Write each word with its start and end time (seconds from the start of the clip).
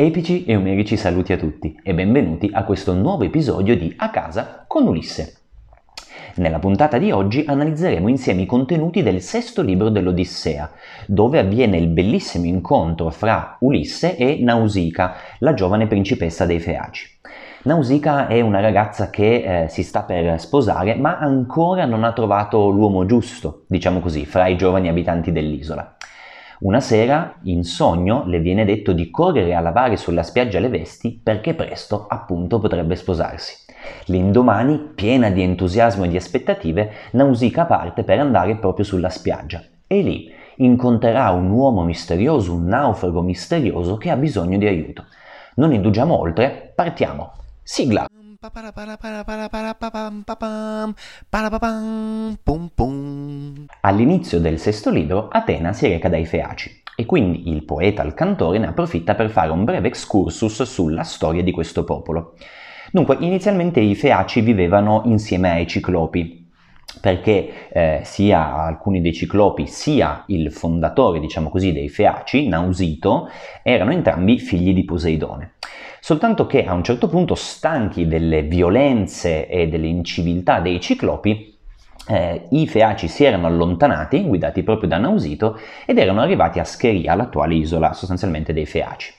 Epici 0.00 0.44
e 0.44 0.54
omerici 0.54 0.96
saluti 0.96 1.32
a 1.32 1.36
tutti 1.36 1.76
e 1.82 1.92
benvenuti 1.92 2.48
a 2.52 2.62
questo 2.62 2.94
nuovo 2.94 3.24
episodio 3.24 3.76
di 3.76 3.92
A 3.96 4.10
casa 4.10 4.64
con 4.68 4.86
Ulisse. 4.86 5.38
Nella 6.36 6.60
puntata 6.60 6.98
di 6.98 7.10
oggi 7.10 7.42
analizzeremo 7.44 8.06
insieme 8.06 8.42
i 8.42 8.46
contenuti 8.46 9.02
del 9.02 9.20
sesto 9.20 9.60
libro 9.60 9.88
dell'Odissea, 9.88 10.70
dove 11.04 11.40
avviene 11.40 11.78
il 11.78 11.88
bellissimo 11.88 12.44
incontro 12.44 13.10
fra 13.10 13.56
Ulisse 13.58 14.16
e 14.16 14.38
Nausicaa, 14.40 15.14
la 15.40 15.54
giovane 15.54 15.88
principessa 15.88 16.46
dei 16.46 16.60
Feaci. 16.60 17.18
Nausicaa 17.64 18.28
è 18.28 18.40
una 18.40 18.60
ragazza 18.60 19.10
che 19.10 19.64
eh, 19.64 19.68
si 19.68 19.82
sta 19.82 20.04
per 20.04 20.38
sposare, 20.38 20.94
ma 20.94 21.18
ancora 21.18 21.86
non 21.86 22.04
ha 22.04 22.12
trovato 22.12 22.68
l'uomo 22.68 23.04
giusto, 23.04 23.64
diciamo 23.66 23.98
così, 23.98 24.24
fra 24.26 24.46
i 24.46 24.56
giovani 24.56 24.88
abitanti 24.88 25.32
dell'isola. 25.32 25.96
Una 26.60 26.80
sera, 26.80 27.36
in 27.44 27.62
sogno, 27.62 28.24
le 28.26 28.40
viene 28.40 28.64
detto 28.64 28.92
di 28.92 29.10
correre 29.10 29.54
a 29.54 29.60
lavare 29.60 29.96
sulla 29.96 30.24
spiaggia 30.24 30.58
le 30.58 30.68
vesti 30.68 31.20
perché 31.22 31.54
presto, 31.54 32.06
appunto, 32.08 32.58
potrebbe 32.58 32.96
sposarsi. 32.96 33.54
L'indomani, 34.06 34.90
piena 34.92 35.30
di 35.30 35.42
entusiasmo 35.42 36.04
e 36.04 36.08
di 36.08 36.16
aspettative, 36.16 36.90
Nausicaa 37.12 37.64
parte 37.64 38.02
per 38.02 38.18
andare 38.18 38.56
proprio 38.56 38.84
sulla 38.84 39.08
spiaggia 39.08 39.62
e 39.86 40.02
lì 40.02 40.32
incontrerà 40.56 41.30
un 41.30 41.48
uomo 41.50 41.84
misterioso, 41.84 42.54
un 42.54 42.64
naufrago 42.64 43.22
misterioso 43.22 43.96
che 43.96 44.10
ha 44.10 44.16
bisogno 44.16 44.58
di 44.58 44.66
aiuto. 44.66 45.06
Non 45.54 45.72
indugiamo 45.72 46.18
oltre, 46.18 46.72
partiamo. 46.74 47.34
Sigla! 47.62 48.08
All'inizio 53.80 54.38
del 54.38 54.60
sesto 54.60 54.90
libro 54.90 55.26
Atena 55.26 55.72
si 55.72 55.88
reca 55.88 56.08
dai 56.08 56.24
Feaci 56.24 56.82
e 56.94 57.04
quindi 57.04 57.48
il 57.48 57.64
poeta, 57.64 58.04
il 58.04 58.14
cantore, 58.14 58.58
ne 58.58 58.68
approfitta 58.68 59.16
per 59.16 59.30
fare 59.30 59.50
un 59.50 59.64
breve 59.64 59.88
excursus 59.88 60.62
sulla 60.62 61.02
storia 61.02 61.42
di 61.42 61.50
questo 61.50 61.82
popolo. 61.82 62.36
Dunque, 62.92 63.16
inizialmente 63.18 63.80
i 63.80 63.96
Feaci 63.96 64.40
vivevano 64.40 65.02
insieme 65.06 65.50
ai 65.50 65.66
Ciclopi, 65.66 66.48
perché 67.00 67.68
eh, 67.72 68.02
sia 68.04 68.54
alcuni 68.54 69.00
dei 69.00 69.14
ciclopi 69.14 69.66
sia 69.66 70.22
il 70.28 70.52
fondatore, 70.52 71.18
diciamo 71.18 71.50
così, 71.50 71.72
dei 71.72 71.88
Feaci, 71.88 72.46
Nausito, 72.46 73.28
erano 73.64 73.90
entrambi 73.90 74.38
figli 74.38 74.72
di 74.72 74.84
Poseidone. 74.84 75.54
Soltanto 76.00 76.46
che 76.46 76.64
a 76.64 76.74
un 76.74 76.84
certo 76.84 77.08
punto, 77.08 77.34
stanchi 77.34 78.06
delle 78.06 78.42
violenze 78.42 79.48
e 79.48 79.68
delle 79.68 79.86
inciviltà 79.86 80.60
dei 80.60 80.80
ciclopi, 80.80 81.57
eh, 82.08 82.46
i 82.50 82.66
Feaci 82.66 83.06
si 83.06 83.24
erano 83.24 83.46
allontanati, 83.46 84.24
guidati 84.24 84.62
proprio 84.62 84.88
da 84.88 84.98
Nausito, 84.98 85.58
ed 85.84 85.98
erano 85.98 86.20
arrivati 86.20 86.58
a 86.58 86.64
Scheria, 86.64 87.14
l'attuale 87.14 87.54
isola 87.54 87.92
sostanzialmente 87.92 88.52
dei 88.52 88.66
Feaci. 88.66 89.14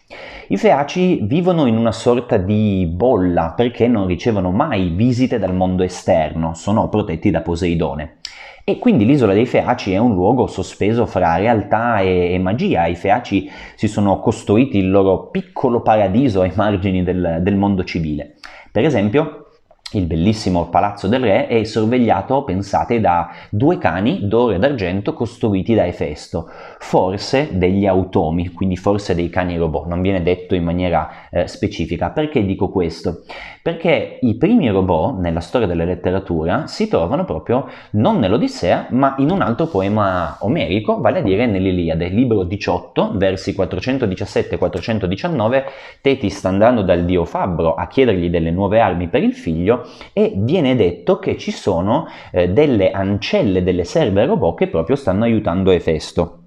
I 0.47 0.57
Feaci 0.57 1.19
vivono 1.21 1.67
in 1.67 1.77
una 1.77 1.91
sorta 1.91 2.37
di 2.37 2.89
bolla 2.91 3.53
perché 3.55 3.87
non 3.87 4.07
ricevono 4.07 4.49
mai 4.49 4.89
visite 4.89 5.37
dal 5.37 5.53
mondo 5.53 5.83
esterno, 5.83 6.55
sono 6.55 6.89
protetti 6.89 7.29
da 7.29 7.41
Poseidone. 7.41 8.17
E 8.63 8.77
quindi 8.77 9.05
l'isola 9.05 9.33
dei 9.33 9.45
Feaci 9.45 9.93
è 9.93 9.97
un 9.97 10.13
luogo 10.13 10.45
sospeso 10.45 11.05
fra 11.05 11.37
realtà 11.37 11.99
e, 11.99 12.33
e 12.33 12.39
magia. 12.39 12.85
I 12.85 12.95
Feaci 12.95 13.49
si 13.75 13.87
sono 13.87 14.19
costruiti 14.19 14.77
il 14.77 14.91
loro 14.91 15.29
piccolo 15.29 15.81
paradiso 15.81 16.41
ai 16.41 16.51
margini 16.53 17.03
del, 17.03 17.39
del 17.41 17.55
mondo 17.55 17.83
civile. 17.83 18.35
Per 18.71 18.83
esempio, 18.83 19.48
il 19.93 20.05
bellissimo 20.05 20.69
palazzo 20.69 21.07
del 21.07 21.21
re 21.21 21.47
è 21.47 21.63
sorvegliato, 21.63 22.43
pensate, 22.43 22.99
da 22.99 23.31
due 23.49 23.79
cani 23.79 24.27
d'oro 24.27 24.53
e 24.53 24.59
d'argento 24.59 25.13
costruiti 25.13 25.73
da 25.73 25.87
Efesto, 25.87 26.47
forse 26.77 27.57
degli 27.57 27.87
automi, 27.87 28.49
quindi 28.49 28.77
forse 28.77 29.15
dei 29.15 29.29
cani 29.29 29.57
robot, 29.57 29.87
non 29.87 30.01
viene 30.01 30.21
detto 30.21 30.53
in 30.53 30.63
maniera 30.63 31.09
eh, 31.31 31.47
specifica. 31.47 32.11
Perché 32.11 32.45
dico 32.45 32.69
questo? 32.69 33.23
Perché 33.63 34.19
i 34.21 34.35
primi 34.35 34.69
robot 34.69 35.17
nella 35.19 35.39
storia 35.39 35.65
della 35.65 35.85
letteratura 35.85 36.67
si 36.67 36.87
trovano 36.87 37.25
proprio 37.25 37.67
non 37.91 38.19
nell'Odissea, 38.19 38.87
ma 38.91 39.15
in 39.17 39.31
un 39.31 39.41
altro 39.41 39.65
poema 39.67 40.37
omerico, 40.41 41.01
vale 41.01 41.19
a 41.19 41.23
dire 41.23 41.47
nell'Iliade, 41.47 42.09
libro 42.09 42.43
18, 42.43 43.13
versi 43.15 43.55
417-419, 43.57 45.63
Teti 46.01 46.29
sta 46.29 46.49
andando 46.49 46.83
dal 46.83 47.05
dio 47.05 47.25
Fabbro 47.25 47.73
a 47.73 47.87
chiedergli 47.87 48.29
delle 48.29 48.51
nuove 48.51 48.79
armi 48.79 49.07
per 49.07 49.23
il 49.23 49.33
figlio 49.33 49.77
e 50.13 50.33
viene 50.35 50.75
detto 50.75 51.19
che 51.19 51.37
ci 51.37 51.51
sono 51.51 52.07
eh, 52.31 52.49
delle 52.49 52.91
ancelle, 52.91 53.63
delle 53.63 53.83
serve 53.83 54.25
robot 54.25 54.57
che 54.57 54.67
proprio 54.67 54.95
stanno 54.95 55.23
aiutando 55.23 55.71
Efesto. 55.71 56.39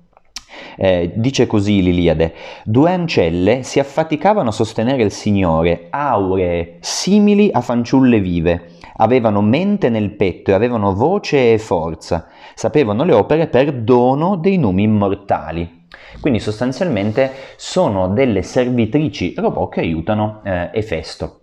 Eh, 0.77 1.13
dice 1.15 1.47
così 1.47 1.83
l'Iliade: 1.83 2.35
Due 2.65 2.91
ancelle 2.91 3.63
si 3.63 3.79
affaticavano 3.79 4.49
a 4.49 4.53
sostenere 4.53 5.03
il 5.03 5.11
Signore, 5.11 5.87
auree, 5.91 6.77
simili 6.81 7.51
a 7.53 7.61
fanciulle 7.61 8.21
vive. 8.21 8.71
Avevano 8.97 9.41
mente 9.41 9.89
nel 9.89 10.11
petto 10.13 10.51
e 10.51 10.55
avevano 10.55 10.95
voce 10.95 11.53
e 11.53 11.59
forza. 11.59 12.29
Sapevano 12.55 13.05
le 13.05 13.15
opere 13.15 13.49
per 13.49 13.73
dono 13.73 14.37
dei 14.37 14.59
numi 14.59 14.83
immortali. 14.83 15.81
Quindi 16.21 16.41
sostanzialmente 16.41 17.33
sono 17.57 18.09
delle 18.09 18.43
servitrici 18.43 19.35
robot 19.37 19.73
che 19.73 19.81
aiutano 19.81 20.41
eh, 20.45 20.71
Efesto. 20.73 21.42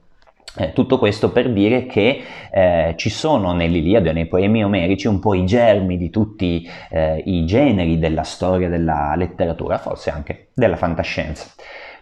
Eh, 0.57 0.73
tutto 0.73 0.97
questo 0.97 1.31
per 1.31 1.53
dire 1.53 1.85
che 1.85 2.23
eh, 2.51 2.93
ci 2.97 3.09
sono 3.09 3.53
nell'Iliade, 3.53 4.11
nei 4.11 4.27
poemi 4.27 4.63
omerici, 4.63 5.07
un 5.07 5.19
po' 5.19 5.35
i 5.35 5.45
germi 5.45 5.95
di 5.97 6.09
tutti 6.09 6.67
eh, 6.89 7.21
i 7.25 7.45
generi 7.45 7.99
della 7.99 8.23
storia 8.23 8.67
della 8.67 9.13
letteratura, 9.15 9.77
forse 9.77 10.09
anche 10.09 10.47
della 10.53 10.75
fantascienza. 10.75 11.47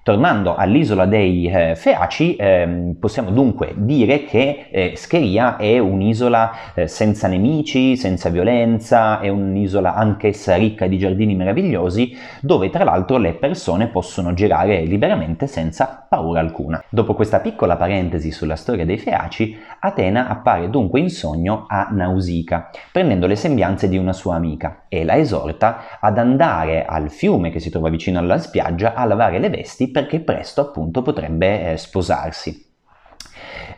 Tornando 0.08 0.56
all'isola 0.56 1.06
dei 1.06 1.50
eh, 1.50 1.76
Feaci, 1.76 2.38
eh, 2.38 2.96
possiamo 2.98 3.30
dunque 3.30 3.74
dire 3.76 4.24
che 4.24 4.68
eh, 4.72 4.94
Scheria 4.96 5.58
è 5.58 5.80
un'isola 5.80 6.74
eh, 6.76 6.88
senza 6.88 7.28
nemici, 7.28 7.98
senza 7.98 8.30
violenza, 8.30 9.20
è 9.20 9.28
un'isola 9.28 9.96
anch'essa 9.96 10.56
ricca 10.56 10.88
di 10.88 10.98
giardini 10.98 11.36
meravigliosi, 11.36 12.16
dove 12.40 12.70
tra 12.70 12.86
l'altro 12.86 13.18
le 13.18 13.34
persone 13.34 13.88
possono 13.88 14.34
girare 14.34 14.86
liberamente 14.86 15.46
senza 15.46 16.06
paura 16.08 16.40
alcuna. 16.40 16.82
Dopo 16.90 17.14
questa 17.14 17.42
piccola 17.42 17.76
parentesi 17.76 18.32
sulla 18.32 18.56
storia 18.56 18.86
dei 18.86 19.00
Feaci, 19.00 19.58
Atena 19.82 20.30
appare 20.30 20.70
dunque 20.70 21.02
in 21.02 21.10
sogno 21.10 21.66
a 21.68 21.90
Nausicaa, 21.92 22.70
prendendo 22.94 23.28
le 23.28 23.36
sembianze 23.36 23.90
di 23.90 23.98
una 23.98 24.14
sua 24.14 24.36
amica, 24.36 24.84
e 24.88 25.04
la 25.04 25.18
esorta 25.18 26.00
ad 26.00 26.18
andare 26.18 26.86
al 26.86 27.10
fiume 27.10 27.50
che 27.50 27.60
si 27.60 27.70
trova 27.70 27.90
vicino 27.90 28.20
alla 28.20 28.38
spiaggia 28.38 28.94
a 28.94 29.04
lavare 29.04 29.38
le 29.38 29.50
vesti 29.50 29.96
perché 29.98 30.20
presto 30.20 30.62
appunto 30.62 31.02
potrebbe 31.02 31.72
eh, 31.72 31.78
sposarsi. 31.78 32.67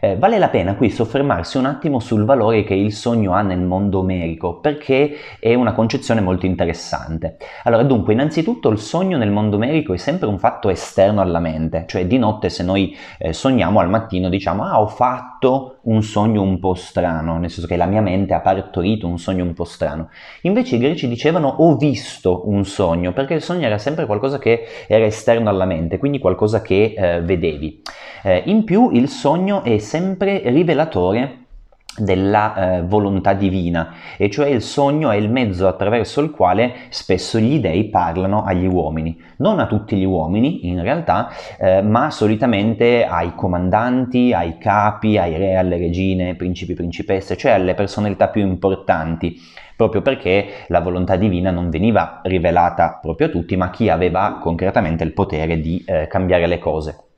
Eh, 0.02 0.16
vale 0.16 0.38
la 0.38 0.48
pena 0.48 0.76
qui 0.76 0.90
soffermarsi 0.90 1.58
un 1.58 1.66
attimo 1.66 2.00
sul 2.00 2.24
valore 2.24 2.64
che 2.64 2.74
il 2.74 2.94
sogno 2.94 3.34
ha 3.34 3.42
nel 3.42 3.60
mondo 3.60 4.00
omerico, 4.00 4.60
perché 4.60 5.16
è 5.40 5.54
una 5.56 5.74
concezione 5.74 6.22
molto 6.22 6.46
interessante. 6.46 7.36
Allora, 7.64 7.84
dunque, 7.84 8.14
innanzitutto 8.14 8.70
il 8.70 8.78
sogno 8.78 9.18
nel 9.18 9.30
mondo 9.30 9.58
omerico 9.58 9.94
è 9.94 9.98
sempre 9.98 10.30
un 10.30 10.40
fatto 10.40 10.70
esterno 10.70 11.20
alla 11.20 11.40
mente, 11.40 11.84
cioè 11.86 12.08
di 12.08 12.18
notte 12.18 12.50
se 12.50 12.64
noi 12.64 12.96
eh, 13.18 13.34
sogniamo 13.34 13.82
al 13.82 13.90
mattino 13.90 14.30
diciamo 14.30 14.64
ah 14.64 14.80
ho 14.80 14.88
fatto 14.88 15.80
un 15.82 16.02
sogno 16.02 16.42
un 16.42 16.60
po' 16.60 16.76
strano, 16.76 17.38
nel 17.38 17.50
senso 17.50 17.68
che 17.68 17.76
la 17.76 17.86
mia 17.86 18.02
mente 18.02 18.34
ha 18.34 18.40
partorito 18.40 19.06
un 19.06 19.18
sogno 19.18 19.44
un 19.44 19.54
po' 19.54 19.66
strano. 19.66 20.10
Invece 20.44 20.78
i 20.78 20.80
greci 20.80 21.10
dicevano 21.10 21.48
ho 21.50 21.76
visto 21.76 22.48
un 22.48 22.64
sogno, 22.64 23.12
perché 23.12 23.34
il 23.34 23.42
sogno 23.42 23.66
era 23.66 23.78
sempre 23.78 24.06
qualcosa 24.06 24.40
che 24.40 24.66
era 24.88 25.04
esterno 25.04 25.50
alla 25.50 25.66
mente, 25.66 25.98
quindi 25.98 26.20
qualcosa 26.20 26.62
che 26.62 26.94
eh, 26.96 27.22
vedevi. 27.22 27.82
Eh, 28.24 28.44
in 28.46 28.64
più 28.64 28.92
il 28.92 29.10
sogno 29.10 29.64
è 29.64 29.78
sempre 29.90 30.44
rivelatore 30.52 31.46
della 31.98 32.78
eh, 32.78 32.82
volontà 32.84 33.34
divina, 33.34 33.96
e 34.18 34.30
cioè 34.30 34.48
il 34.48 34.62
sogno 34.62 35.10
è 35.10 35.16
il 35.16 35.32
mezzo 35.32 35.68
attraverso 35.68 36.22
il 36.22 36.30
quale 36.30 36.74
spesso 36.90 37.40
gli 37.40 37.60
dei 37.60 37.90
parlano 37.90 38.44
agli 38.44 38.68
uomini, 38.68 39.20
non 39.38 39.58
a 39.58 39.66
tutti 39.66 39.98
gli 39.98 40.06
uomini 40.06 40.68
in 40.68 40.84
realtà, 40.84 41.30
eh, 41.60 41.82
ma 41.82 42.12
solitamente 42.12 43.04
ai 43.04 43.34
comandanti, 43.34 44.32
ai 44.32 44.60
capi, 44.60 45.18
ai 45.18 45.36
re, 45.36 45.58
alle 45.58 45.78
regine, 45.78 46.36
principi, 46.36 46.76
principesse, 46.76 47.36
cioè 47.36 47.54
alle 47.54 47.74
personalità 47.74 48.28
più 48.28 48.44
importanti 48.44 49.38
proprio 49.76 50.04
perché 50.04 50.66
la 50.68 50.82
volontà 50.82 51.16
divina 51.16 51.50
non 51.50 51.72
veniva 51.72 52.20
rivelata 52.24 53.00
proprio 53.02 53.26
a 53.28 53.32
tutti, 53.32 53.56
ma 53.56 53.66
a 53.66 53.70
chi 53.72 53.90
aveva 53.90 54.38
concretamente 54.40 55.04
il 55.04 55.14
potere 55.14 55.60
di 55.60 55.84
eh, 55.84 56.06
cambiare 56.08 56.46
le 56.46 56.60
cose. 56.60 57.09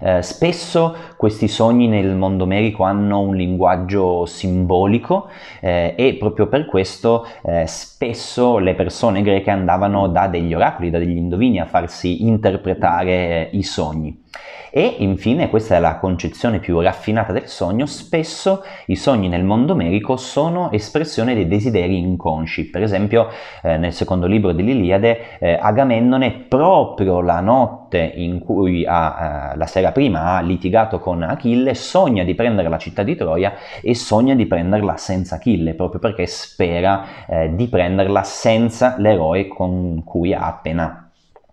Eh, 0.00 0.22
spesso 0.22 0.96
questi 1.16 1.46
sogni 1.46 1.86
nel 1.86 2.16
mondo 2.16 2.44
omerico 2.44 2.84
hanno 2.84 3.20
un 3.20 3.36
linguaggio 3.36 4.24
simbolico 4.24 5.28
eh, 5.60 5.94
e 5.96 6.14
proprio 6.14 6.46
per 6.46 6.64
questo 6.66 7.26
eh, 7.42 7.66
spesso 7.66 8.58
le 8.58 8.74
persone 8.74 9.20
greche 9.22 9.50
andavano 9.50 10.08
da 10.08 10.26
degli 10.26 10.54
oracoli, 10.54 10.90
da 10.90 10.98
degli 10.98 11.16
indovini 11.16 11.60
a 11.60 11.66
farsi 11.66 12.26
interpretare 12.26 13.10
eh, 13.10 13.48
i 13.52 13.62
sogni. 13.62 14.28
E 14.72 14.96
infine, 14.98 15.50
questa 15.50 15.74
è 15.74 15.80
la 15.80 15.96
concezione 15.96 16.60
più 16.60 16.78
raffinata 16.80 17.32
del 17.32 17.48
sogno, 17.48 17.86
spesso 17.86 18.62
i 18.86 18.94
sogni 18.94 19.26
nel 19.26 19.42
mondo 19.42 19.72
omerico 19.72 20.16
sono 20.16 20.70
espressione 20.70 21.34
dei 21.34 21.48
desideri 21.48 21.98
inconsci. 21.98 22.70
Per 22.70 22.80
esempio, 22.80 23.28
eh, 23.62 23.76
nel 23.76 23.92
secondo 23.92 24.28
libro 24.28 24.52
dell'Iliade, 24.52 25.38
eh, 25.40 25.58
Agamennone, 25.60 26.46
proprio 26.48 27.20
la 27.20 27.40
notte 27.40 27.98
in 27.98 28.38
cui 28.38 28.86
ha, 28.86 29.52
eh, 29.52 29.56
la 29.56 29.66
sera 29.66 29.90
prima 29.90 30.36
ha 30.36 30.40
litigato 30.40 31.00
con 31.00 31.22
Achille, 31.22 31.74
sogna 31.74 32.22
di 32.22 32.36
prendere 32.36 32.68
la 32.68 32.78
città 32.78 33.02
di 33.02 33.16
Troia 33.16 33.54
e 33.82 33.96
sogna 33.96 34.34
di 34.34 34.46
prenderla 34.46 34.96
senza 34.96 35.34
Achille, 35.34 35.74
proprio 35.74 35.98
perché 35.98 36.26
spera 36.26 37.26
eh, 37.26 37.54
di 37.56 37.66
prenderla 37.66 38.22
senza 38.22 38.94
l'eroe 38.98 39.48
con 39.48 40.04
cui 40.04 40.32
ha 40.32 40.46
appena 40.46 41.09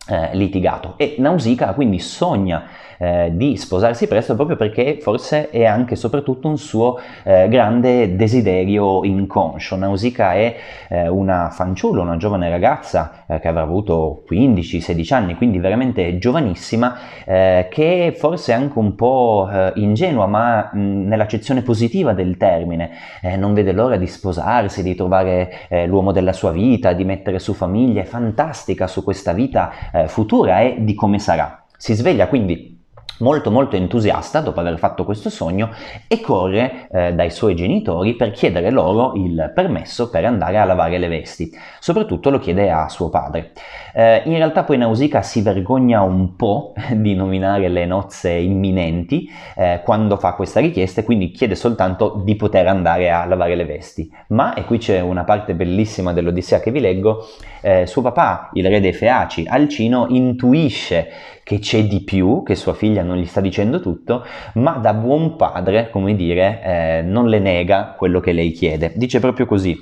eh, 0.08 0.30
litigato. 0.34 0.94
E 0.98 1.16
Nausicaa 1.20 1.74
quindi 1.74 2.00
sogna 2.00 2.64
eh, 2.98 3.32
di 3.34 3.58
sposarsi 3.58 4.08
presto 4.08 4.36
proprio 4.36 4.56
perché 4.56 4.98
forse 5.02 5.50
è 5.50 5.66
anche 5.66 5.94
e 5.94 5.96
soprattutto 5.96 6.48
un 6.48 6.58
suo 6.58 7.00
eh, 7.24 7.48
grande 7.50 8.16
desiderio 8.16 9.04
inconscio. 9.04 9.76
Nausicaa 9.76 10.34
è 10.34 10.56
eh, 10.90 11.08
una 11.08 11.50
fanciulla, 11.50 12.02
una 12.02 12.18
giovane 12.18 12.50
ragazza 12.50 13.24
eh, 13.28 13.40
che 13.40 13.48
avrà 13.48 13.62
avuto 13.62 14.24
15-16 14.30 15.14
anni, 15.14 15.36
quindi 15.36 15.60
veramente 15.60 16.18
giovanissima, 16.18 16.98
eh, 17.26 17.68
che 17.70 18.16
forse 18.18 18.54
è 18.54 18.56
anche 18.56 18.78
un 18.78 18.96
po' 18.96 19.50
ingenua, 19.76 20.26
ma 20.28 20.70
mh, 20.72 20.80
nell'accezione 21.08 21.62
positiva 21.62 22.14
del 22.14 22.38
termine, 22.38 22.92
non 23.38 23.54
vede 23.54 23.72
l'ora 23.72 23.98
di 23.98 24.08
sposarsi, 24.08 24.84
di 24.84 24.96
trovare 24.96 25.52
l'uomo 25.88 26.12
della 26.12 26.34
sua 26.34 26.52
vita, 26.52 26.94
di 26.94 27.04
mettere 27.04 27.40
su 27.40 27.54
famiglia, 27.54 28.02
è 28.02 28.06
fantastica 28.06 28.88
su 28.88 29.04
questa 29.04 29.34
vita 29.34 29.72
futura 30.08 30.62
e 30.62 30.78
di 30.80 30.94
come 30.94 31.20
sarà. 31.20 31.64
Si 31.78 31.94
sveglia 31.94 32.28
quindi 32.28 32.77
molto 33.20 33.52
molto 33.52 33.76
entusiasta 33.76 34.42
dopo 34.42 34.60
aver 34.60 34.78
fatto 34.78 35.06
questo 35.06 35.30
sogno 35.30 35.70
e 36.08 36.20
corre 36.22 36.88
eh, 36.92 37.14
dai 37.14 37.32
suoi 37.32 37.56
genitori 37.56 38.16
per 38.16 38.32
chiedere 38.32 38.70
loro 38.70 39.14
il 39.16 39.52
permesso 39.54 40.10
per 40.10 40.26
andare 40.26 40.58
a 40.58 40.66
lavare 40.66 40.98
le 40.98 41.08
vesti. 41.08 41.52
Soprattutto 41.80 42.30
lo 42.30 42.40
chiede 42.40 42.70
a 42.72 42.90
suo 42.90 43.10
padre. 43.10 43.52
Eh, 43.94 44.22
in 44.26 44.36
realtà 44.36 44.64
poi 44.64 44.78
Nausicaa 44.78 45.22
si 45.22 45.42
vergogna 45.42 46.02
un 46.02 46.36
po' 46.36 46.74
di 46.94 47.16
nominare 47.16 47.70
le 47.70 47.86
nozze 47.86 48.32
imminenti 48.32 49.30
eh, 49.56 49.82
quando 49.84 50.18
fa 50.18 50.34
questa 50.34 50.60
richiesta 50.60 51.02
e 51.02 51.04
quindi 51.04 51.32
chiede 51.32 51.56
soltanto 51.56 52.22
di 52.24 52.36
poter 52.36 52.68
andare 52.68 53.10
a 53.12 53.26
lavare 53.26 53.56
le 53.56 53.66
vesti. 53.66 54.12
Ma, 54.28 54.54
e 54.54 54.66
qui 54.66 54.78
c'è 54.78 55.00
una 55.00 55.24
parte 55.24 55.56
bellissima 55.56 56.14
dell'Odissea 56.14 56.60
che 56.60 56.72
vi 56.72 56.80
leggo, 56.80 57.26
eh, 57.62 57.86
suo 57.88 58.02
papà, 58.02 58.50
il 58.54 58.68
re 58.68 58.80
dei 58.80 58.94
Feaci, 58.94 59.46
Alcino, 59.48 60.08
intuisce 60.10 61.10
che 61.44 61.60
c'è 61.60 61.86
di 61.86 62.02
più, 62.02 62.44
che 62.44 62.56
sua 62.56 62.74
figlia 62.74 63.04
non 63.08 63.18
gli 63.18 63.26
sta 63.26 63.42
dicendo 63.42 63.80
tutto, 63.80 64.24
ma 64.56 64.74
da 64.74 64.94
buon 64.94 65.36
padre, 65.36 65.90
come 65.90 66.16
dire, 66.16 66.62
eh, 66.64 67.02
non 67.02 67.28
le 67.28 67.40
nega 67.40 67.96
quello 67.98 68.20
che 68.20 68.34
lei 68.34 68.52
chiede. 68.52 68.94
Dice 68.96 69.20
proprio 69.20 69.48
così. 69.48 69.76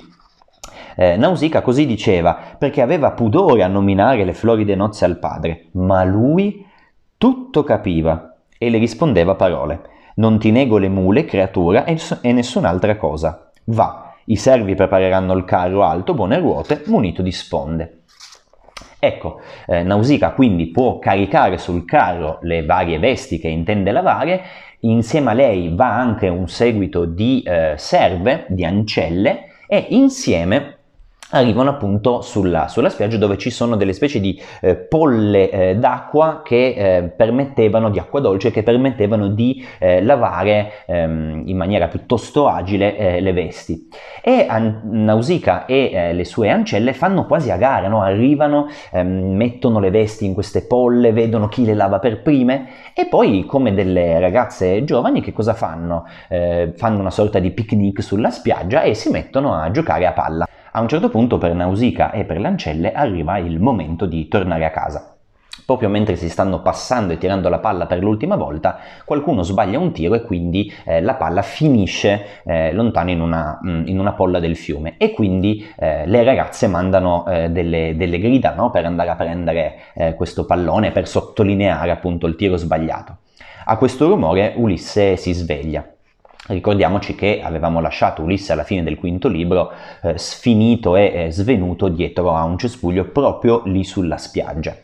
Eh, 0.96 1.16
Nausicaa 1.18 1.60
così 1.60 1.84
diceva 1.84 2.38
perché 2.58 2.80
aveva 2.80 3.10
pudore 3.10 3.62
a 3.62 3.68
nominare 3.68 4.24
le 4.24 4.32
floride 4.32 4.74
nozze 4.74 5.04
al 5.04 5.18
padre, 5.18 5.66
ma 5.72 6.02
lui 6.04 6.64
tutto 7.18 7.64
capiva 7.64 8.34
e 8.56 8.70
le 8.70 8.78
rispondeva 8.78 9.34
parole. 9.34 9.80
Non 10.16 10.38
ti 10.38 10.50
nego 10.50 10.78
le 10.78 10.88
mule, 10.88 11.26
creatura, 11.26 11.84
e, 11.84 11.98
e 12.22 12.32
nessun'altra 12.32 12.96
cosa. 12.96 13.50
Va, 13.64 14.14
i 14.26 14.36
servi 14.36 14.74
prepareranno 14.74 15.34
il 15.34 15.44
carro 15.44 15.84
alto, 15.84 16.14
buone 16.14 16.38
ruote, 16.38 16.82
munito 16.86 17.20
di 17.20 17.32
sponde. 17.32 17.95
Ecco, 18.98 19.40
eh, 19.66 19.82
Nausicaa 19.82 20.32
quindi 20.32 20.68
può 20.68 20.98
caricare 20.98 21.58
sul 21.58 21.84
carro 21.84 22.38
le 22.42 22.64
varie 22.64 22.98
vesti 22.98 23.38
che 23.38 23.48
intende 23.48 23.92
lavare, 23.92 24.42
insieme 24.80 25.30
a 25.30 25.34
lei 25.34 25.74
va 25.74 25.94
anche 25.94 26.28
un 26.28 26.48
seguito 26.48 27.04
di 27.04 27.42
eh, 27.42 27.74
serve, 27.76 28.46
di 28.48 28.64
ancelle 28.64 29.48
e 29.68 29.86
insieme 29.90 30.75
arrivano 31.30 31.70
appunto 31.70 32.20
sulla, 32.20 32.68
sulla, 32.68 32.88
spiaggia 32.88 33.16
dove 33.16 33.36
ci 33.36 33.50
sono 33.50 33.76
delle 33.76 33.92
specie 33.92 34.20
di 34.20 34.40
eh, 34.60 34.76
polle 34.76 35.50
eh, 35.50 35.76
d'acqua 35.76 36.42
che 36.44 36.74
eh, 36.76 37.02
permettevano, 37.02 37.90
di 37.90 37.98
acqua 37.98 38.20
dolce, 38.20 38.50
che 38.50 38.62
permettevano 38.62 39.28
di 39.28 39.64
eh, 39.78 40.02
lavare 40.02 40.84
ehm, 40.86 41.42
in 41.46 41.56
maniera 41.56 41.88
piuttosto 41.88 42.46
agile 42.46 42.96
eh, 42.96 43.20
le 43.20 43.32
vesti. 43.32 43.88
E 44.22 44.46
An- 44.48 44.82
Nausicaa 44.84 45.66
e 45.66 45.90
eh, 45.92 46.12
le 46.12 46.24
sue 46.24 46.48
ancelle 46.48 46.92
fanno 46.92 47.26
quasi 47.26 47.50
a 47.50 47.56
gara, 47.56 47.88
no? 47.88 48.02
arrivano, 48.02 48.68
ehm, 48.92 49.34
mettono 49.34 49.80
le 49.80 49.90
vesti 49.90 50.26
in 50.26 50.34
queste 50.34 50.62
polle, 50.66 51.12
vedono 51.12 51.48
chi 51.48 51.64
le 51.64 51.74
lava 51.74 51.98
per 51.98 52.22
prime 52.22 52.68
e 52.94 53.06
poi 53.06 53.44
come 53.46 53.74
delle 53.74 54.20
ragazze 54.20 54.84
giovani 54.84 55.20
che 55.20 55.32
cosa 55.32 55.54
fanno? 55.54 56.04
fanno 56.76 57.00
una 57.00 57.10
sorta 57.10 57.38
di 57.38 57.50
picnic 57.50 58.02
sulla 58.02 58.30
spiaggia 58.30 58.82
e 58.82 58.94
si 58.94 59.10
mettono 59.10 59.54
a 59.54 59.70
giocare 59.70 60.06
a 60.06 60.12
palla. 60.12 60.46
A 60.76 60.82
un 60.82 60.88
certo 60.88 61.08
punto 61.08 61.38
per 61.38 61.54
Nausicaa 61.54 62.10
e 62.10 62.26
per 62.26 62.38
l'Ancelle 62.38 62.92
arriva 62.92 63.38
il 63.38 63.58
momento 63.60 64.04
di 64.04 64.28
tornare 64.28 64.66
a 64.66 64.70
casa. 64.70 65.16
Proprio 65.64 65.88
mentre 65.88 66.16
si 66.16 66.28
stanno 66.28 66.60
passando 66.60 67.14
e 67.14 67.16
tirando 67.16 67.48
la 67.48 67.60
palla 67.60 67.86
per 67.86 68.02
l'ultima 68.02 68.36
volta, 68.36 68.80
qualcuno 69.06 69.42
sbaglia 69.42 69.78
un 69.78 69.92
tiro 69.92 70.14
e 70.14 70.20
quindi 70.20 70.70
eh, 70.84 71.00
la 71.00 71.14
palla 71.14 71.40
finisce 71.40 72.42
eh, 72.44 72.74
lontano 72.74 73.10
in 73.10 73.22
una, 73.22 73.58
mm, 73.66 73.86
in 73.86 73.98
una, 73.98 74.12
polla 74.12 74.38
del 74.38 74.54
fiume 74.54 74.96
e 74.98 75.12
quindi 75.12 75.66
eh, 75.78 76.06
le 76.06 76.22
ragazze 76.24 76.66
mandano 76.66 77.24
eh, 77.26 77.48
delle, 77.48 77.94
delle, 77.96 78.18
grida 78.18 78.52
no, 78.54 78.68
per 78.68 78.84
andare 78.84 79.08
a 79.08 79.16
prendere 79.16 79.76
eh, 79.94 80.14
questo 80.14 80.44
pallone, 80.44 80.90
per 80.90 81.08
sottolineare 81.08 81.90
appunto 81.90 82.26
il 82.26 82.36
tiro 82.36 82.58
sbagliato. 82.58 83.16
A 83.64 83.78
questo 83.78 84.08
rumore 84.08 84.52
Ulisse 84.56 85.16
si 85.16 85.32
sveglia 85.32 85.95
Ricordiamoci 86.48 87.14
che 87.14 87.40
avevamo 87.42 87.80
lasciato 87.80 88.22
Ulisse 88.22 88.52
alla 88.52 88.62
fine 88.62 88.82
del 88.82 88.96
quinto 88.96 89.28
libro 89.28 89.72
eh, 90.02 90.16
sfinito 90.16 90.94
e 90.94 91.26
eh, 91.26 91.30
svenuto 91.32 91.88
dietro 91.88 92.34
a 92.34 92.44
un 92.44 92.56
cespuglio 92.56 93.06
proprio 93.06 93.62
lì 93.64 93.82
sulla 93.82 94.16
spiaggia. 94.16 94.76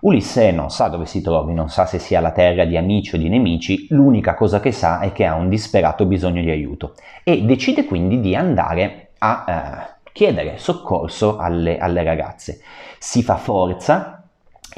Ulisse 0.00 0.52
non 0.52 0.70
sa 0.70 0.88
dove 0.88 1.06
si 1.06 1.22
trovi, 1.22 1.54
non 1.54 1.68
sa 1.68 1.86
se 1.86 1.98
sia 1.98 2.20
la 2.20 2.30
terra 2.30 2.64
di 2.64 2.76
amici 2.76 3.16
o 3.16 3.18
di 3.18 3.28
nemici, 3.28 3.86
l'unica 3.90 4.34
cosa 4.34 4.60
che 4.60 4.70
sa 4.70 5.00
è 5.00 5.10
che 5.10 5.24
ha 5.24 5.34
un 5.34 5.48
disperato 5.48 6.04
bisogno 6.06 6.42
di 6.42 6.50
aiuto 6.50 6.94
e 7.24 7.42
decide 7.42 7.84
quindi 7.84 8.20
di 8.20 8.36
andare 8.36 9.08
a 9.18 9.44
eh, 9.48 10.10
chiedere 10.12 10.58
soccorso 10.58 11.38
alle, 11.38 11.78
alle 11.78 12.04
ragazze. 12.04 12.60
Si 12.98 13.22
fa 13.22 13.36
forza, 13.36 14.15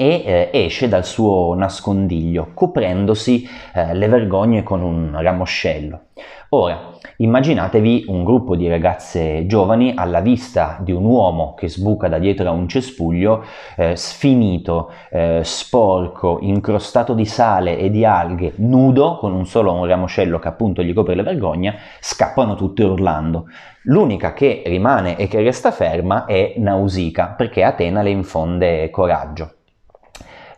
e 0.01 0.23
eh, 0.25 0.51
esce 0.53 0.87
dal 0.87 1.05
suo 1.05 1.55
nascondiglio 1.55 2.51
coprendosi 2.55 3.49
eh, 3.75 3.95
le 3.95 4.07
vergogne 4.07 4.63
con 4.63 4.81
un 4.81 5.21
ramoscello. 5.21 6.03
Ora, 6.51 6.93
immaginatevi 7.17 8.05
un 8.07 8.25
gruppo 8.25 8.57
di 8.57 8.69
ragazze 8.69 9.45
giovani 9.47 9.93
alla 9.97 10.21
vista 10.21 10.79
di 10.81 10.93
un 10.93 11.05
uomo 11.05 11.53
che 11.55 11.69
sbuca 11.69 12.09
da 12.09 12.19
dietro 12.19 12.49
a 12.49 12.53
un 12.53 12.69
cespuglio, 12.69 13.45
eh, 13.77 13.97
sfinito, 13.97 14.91
eh, 15.11 15.41
sporco, 15.43 16.39
incrostato 16.41 17.13
di 17.13 17.27
sale 17.27 17.77
e 17.77 17.91
di 17.91 18.05
alghe, 18.05 18.53
nudo, 18.57 19.19
con 19.19 19.33
un 19.35 19.47
solo 19.47 19.73
un 19.73 19.85
ramoscello 19.85 20.39
che 20.39 20.49
appunto 20.49 20.83
gli 20.83 20.95
copre 20.95 21.17
la 21.17 21.23
vergogna, 21.23 21.75
scappano 22.01 22.55
tutte 22.55 22.85
urlando. 22.85 23.47
L'unica 23.83 24.33
che 24.33 24.63
rimane 24.65 25.17
e 25.17 25.27
che 25.27 25.43
resta 25.43 25.71
ferma 25.71 26.25
è 26.25 26.55
Nausicaa, 26.57 27.35
perché 27.37 27.63
Atena 27.63 28.01
le 28.01 28.11
infonde 28.11 28.89
coraggio. 28.91 29.58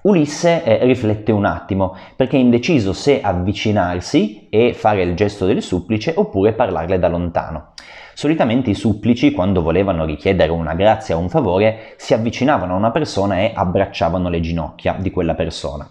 Ulisse 0.03 0.65
eh, 0.65 0.85
riflette 0.85 1.31
un 1.31 1.45
attimo 1.45 1.95
perché 2.17 2.37
è 2.37 2.41
indeciso 2.41 2.95
se 2.95 3.21
avvicinarsi 3.21 4.49
e 4.49 4.73
fare 4.73 5.03
il 5.03 5.15
gesto 5.15 5.45
del 5.45 5.63
supplice 5.63 6.15
oppure 6.17 6.55
parlarle 6.55 6.99
da 6.99 7.09
lontano. 7.09 7.73
Solitamente 8.15 8.71
i 8.71 8.75
supplici, 8.75 9.33
quando 9.33 9.63
volevano 9.63 10.05
richiedere 10.05 10.51
una 10.51 10.75
grazia 10.75 11.17
o 11.17 11.21
un 11.21 11.29
favore, 11.29 11.95
si 11.97 12.13
avvicinavano 12.13 12.75
a 12.75 12.77
una 12.77 12.91
persona 12.91 13.41
e 13.41 13.53
abbracciavano 13.55 14.29
le 14.29 14.41
ginocchia 14.41 14.97
di 14.99 15.11
quella 15.11 15.35
persona. 15.35 15.89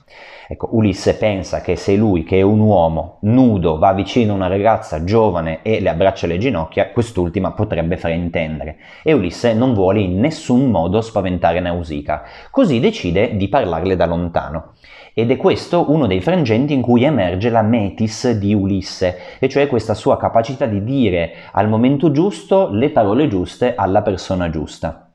Ecco, 0.51 0.69
Ulisse 0.71 1.13
pensa 1.13 1.61
che 1.61 1.75
se 1.75 1.95
lui, 1.95 2.23
che 2.23 2.39
è 2.39 2.41
un 2.41 2.59
uomo 2.59 3.19
nudo, 3.21 3.77
va 3.77 3.93
vicino 3.93 4.31
a 4.31 4.35
una 4.35 4.47
ragazza 4.47 5.03
giovane 5.03 5.59
e 5.61 5.79
le 5.79 5.89
abbraccia 5.89 6.25
le 6.25 6.39
ginocchia, 6.39 6.89
quest'ultima 6.89 7.51
potrebbe 7.51 7.97
fraintendere. 7.97 8.77
E 9.03 9.13
Ulisse 9.13 9.53
non 9.53 9.75
vuole 9.75 9.99
in 9.99 10.19
nessun 10.19 10.71
modo 10.71 11.01
spaventare 11.01 11.59
Nausicaa, 11.59 12.23
così 12.49 12.79
decide 12.79 13.37
di 13.37 13.47
parlarle 13.47 13.95
da 13.95 14.07
lontano. 14.07 14.73
Ed 15.13 15.29
è 15.29 15.37
questo 15.37 15.91
uno 15.91 16.07
dei 16.07 16.19
frangenti 16.19 16.73
in 16.73 16.81
cui 16.81 17.03
emerge 17.03 17.51
la 17.51 17.61
metis 17.61 18.31
di 18.31 18.51
Ulisse, 18.51 19.17
e 19.37 19.47
cioè 19.49 19.67
questa 19.67 19.93
sua 19.93 20.17
capacità 20.17 20.65
di 20.65 20.83
dire 20.83 21.31
al 21.51 21.69
momento 21.69 22.09
giusto 22.09 22.69
le 22.71 22.89
parole 22.89 23.27
giuste 23.27 23.75
alla 23.75 24.01
persona 24.01 24.49
giusta. 24.49 25.08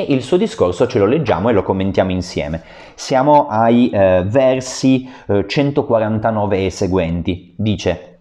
E 0.00 0.14
il 0.14 0.22
suo 0.22 0.38
discorso 0.38 0.86
ce 0.86 0.98
lo 0.98 1.04
leggiamo 1.04 1.50
e 1.50 1.52
lo 1.52 1.62
commentiamo 1.62 2.10
insieme. 2.10 2.62
Siamo 2.94 3.48
ai 3.48 3.90
eh, 3.90 4.24
versi 4.26 5.06
eh, 5.26 5.44
149 5.46 6.64
e 6.64 6.70
seguenti. 6.70 7.54
Dice 7.54 8.20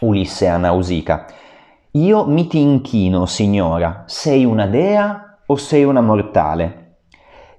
Ulisse 0.00 0.48
a 0.48 0.56
Nausicaa, 0.56 1.26
Io 1.92 2.26
mi 2.26 2.48
ti 2.48 2.58
inchino, 2.58 3.26
signora, 3.26 4.02
sei 4.06 4.44
una 4.44 4.66
dea 4.66 5.38
o 5.46 5.54
sei 5.54 5.84
una 5.84 6.00
mortale? 6.00 6.96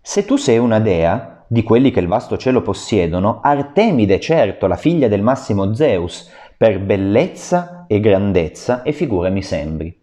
Se 0.01 0.25
tu 0.25 0.35
sei 0.35 0.57
una 0.57 0.79
dea, 0.79 1.45
di 1.47 1.63
quelli 1.63 1.89
che 1.89 2.01
il 2.01 2.07
vasto 2.07 2.35
cielo 2.35 2.61
possiedono, 2.61 3.39
Artemide 3.41 4.19
certo, 4.19 4.67
la 4.67 4.75
figlia 4.75 5.07
del 5.07 5.21
massimo 5.21 5.73
Zeus, 5.73 6.29
per 6.57 6.81
bellezza 6.81 7.85
e 7.87 8.01
grandezza 8.01 8.81
e 8.81 8.91
figura 8.91 9.29
mi 9.29 9.41
sembri. 9.41 10.02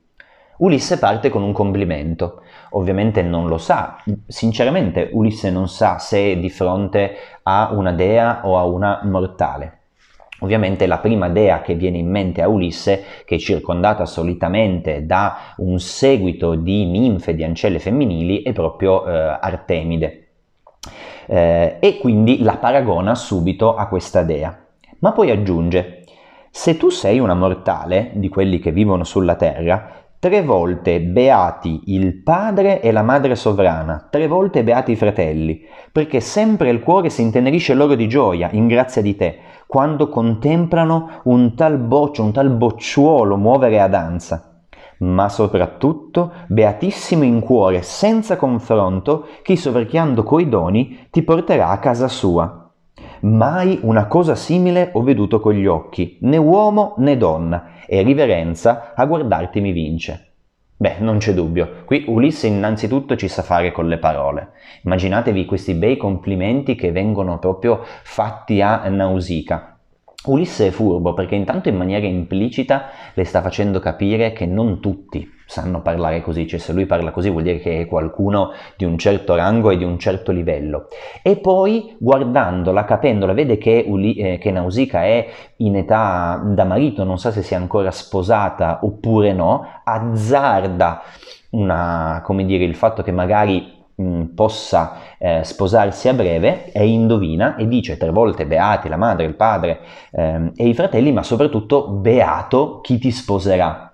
Ulisse 0.61 0.99
parte 0.99 1.31
con 1.31 1.43
un 1.43 1.53
complimento. 1.53 2.43
Ovviamente 2.71 3.23
non 3.23 3.49
lo 3.49 3.57
sa, 3.57 3.97
sinceramente 4.27 5.09
Ulisse 5.13 5.51
non 5.51 5.69
sa 5.69 5.99
se 5.99 6.33
è 6.33 6.37
di 6.37 6.51
fronte 6.51 7.17
a 7.45 7.71
una 7.73 7.93
dea 7.93 8.43
o 8.45 8.59
a 8.59 8.65
una 8.65 9.01
mortale. 9.05 9.79
Ovviamente 10.41 10.87
la 10.87 10.99
prima 10.99 11.31
dea 11.31 11.63
che 11.63 11.75
viene 11.75 11.97
in 11.97 12.11
mente 12.11 12.43
a 12.43 12.49
Ulisse, 12.49 13.05
che 13.25 13.37
è 13.37 13.39
circondata 13.39 14.05
solitamente 14.05 15.07
da 15.07 15.55
un 15.57 15.79
seguito 15.79 16.55
di 16.55 16.85
ninfe, 16.85 17.35
di 17.35 17.43
ancelle 17.43 17.79
femminili, 17.79 18.43
è 18.43 18.53
proprio 18.53 19.07
eh, 19.07 19.39
Artemide. 19.41 20.29
Eh, 21.27 21.77
e 21.81 21.99
quindi 21.99 22.43
la 22.43 22.57
paragona 22.59 23.15
subito 23.15 23.77
a 23.77 23.87
questa 23.87 24.23
dea. 24.25 24.59
Ma 24.99 25.13
poi 25.13 25.31
aggiunge, 25.31 26.05
se 26.51 26.77
tu 26.77 26.91
sei 26.91 27.19
una 27.19 27.35
mortale, 27.35 28.11
di 28.15 28.29
quelli 28.29 28.59
che 28.59 28.73
vivono 28.73 29.05
sulla 29.05 29.37
terra, 29.37 30.01
tre 30.21 30.43
volte 30.43 31.01
beati 31.01 31.81
il 31.87 32.23
padre 32.23 32.83
e 32.83 32.93
la 32.93 33.01
madre 33.01 33.35
sovrana, 33.35 34.07
tre 34.11 34.27
volte 34.27 34.63
beati 34.63 34.93
i 34.93 34.97
fratelli, 34.97 35.63
perché 35.91 36.21
sempre 36.21 36.69
il 36.69 36.81
cuore 36.81 37.09
si 37.09 37.23
intenerisce 37.23 37.73
loro 37.73 37.95
di 37.95 38.07
gioia, 38.07 38.51
in 38.53 38.67
grazia 38.67 39.01
di 39.01 39.17
te, 39.17 39.39
quando 39.67 40.11
contemplano 40.11 41.23
un 41.25 41.55
tal 41.55 41.79
boccio, 41.79 42.23
un 42.23 42.33
tal 42.33 42.51
bocciuolo 42.51 43.39
muovere 43.39 43.81
a 43.81 43.89
danza. 43.89 44.61
Ma 44.99 45.31
soprattutto, 45.31 46.33
beatissimo 46.49 47.25
in 47.25 47.41
cuore, 47.41 47.81
senza 47.81 48.37
confronto, 48.37 49.27
chi 49.43 49.57
soverchiando 49.57 50.23
coi 50.23 50.51
doni 50.51 51.07
ti 51.11 51.23
porterà 51.23 51.69
a 51.69 51.79
casa 51.79 52.09
sua. 52.09 52.60
Mai 53.23 53.79
una 53.83 54.07
cosa 54.07 54.35
simile 54.35 54.89
ho 54.95 55.03
veduto 55.03 55.41
con 55.41 55.53
gli 55.53 55.67
occhi, 55.67 56.17
né 56.23 56.39
uomo 56.39 56.95
né 56.99 57.19
donna, 57.19 57.73
e 57.87 58.01
riverenza 58.01 58.95
a 58.95 59.05
guardarti 59.05 59.61
mi 59.61 59.73
vince. 59.73 60.29
Beh, 60.79 60.97
non 61.01 61.19
c'è 61.19 61.35
dubbio. 61.35 61.83
Qui 61.85 62.05
Ulisse 62.07 62.47
innanzitutto 62.47 63.17
ci 63.17 63.29
sa 63.29 63.43
fare 63.43 63.73
con 63.73 63.89
le 63.89 63.99
parole. 63.99 64.53
Immaginatevi 64.85 65.45
questi 65.45 65.75
bei 65.75 65.99
complimenti 65.99 66.75
che 66.75 66.93
vengono 66.93 67.39
proprio 67.39 67.83
fatti 67.85 68.63
a 68.63 68.89
Nausicaa. 68.89 69.79
Ulisse 70.25 70.69
è 70.69 70.71
furbo 70.71 71.13
perché 71.13 71.35
intanto 71.35 71.69
in 71.69 71.77
maniera 71.77 72.07
implicita 72.07 72.85
le 73.13 73.25
sta 73.25 73.43
facendo 73.43 73.81
capire 73.81 74.33
che 74.33 74.47
non 74.47 74.81
tutti 74.81 75.29
sanno 75.51 75.83
parlare 75.83 76.23
così, 76.23 76.47
cioè 76.47 76.61
se 76.61 76.73
lui 76.73 76.87
parla 76.87 77.11
così 77.11 77.29
vuol 77.29 77.43
dire 77.43 77.59
che 77.59 77.81
è 77.81 77.87
qualcuno 77.87 78.53
di 78.77 78.85
un 78.85 78.97
certo 78.99 79.35
rango 79.35 79.71
e 79.71 79.77
di 79.77 79.83
un 79.83 79.99
certo 79.99 80.31
livello. 80.31 80.87
E 81.23 81.39
poi 81.39 81.97
guardandola, 81.99 82.85
capendola, 82.85 83.33
vede 83.33 83.59
che, 83.59 83.85
Uli, 83.85 84.15
eh, 84.15 84.39
che 84.39 84.53
Nausicaa 84.53 85.03
è 85.03 85.29
in 85.57 85.75
età 85.75 86.41
da 86.45 86.63
marito, 86.63 87.03
non 87.03 87.19
sa 87.19 87.33
se 87.33 87.43
sia 87.43 87.57
ancora 87.57 87.91
sposata 87.91 88.79
oppure 88.83 89.33
no, 89.33 89.67
azzarda 89.83 91.03
una, 91.51 92.23
come 92.25 92.45
dire, 92.45 92.63
il 92.63 92.77
fatto 92.77 93.03
che 93.03 93.11
magari 93.11 93.79
possa 94.35 94.97
eh, 95.19 95.41
sposarsi 95.43 96.09
a 96.09 96.15
breve 96.15 96.71
e 96.73 96.87
indovina 96.87 97.57
e 97.57 97.67
dice 97.69 97.99
tre 97.99 98.11
volte 98.11 98.47
beati 98.47 98.89
la 98.89 98.97
madre, 98.97 99.27
il 99.27 99.35
padre 99.35 99.81
eh, 100.13 100.53
e 100.55 100.69
i 100.69 100.75
fratelli, 100.75 101.13
ma 101.13 101.25
soprattutto 101.25 101.89
beato 101.89 102.81
chi 102.81 102.99
ti 102.99 103.11
sposerà 103.11 103.90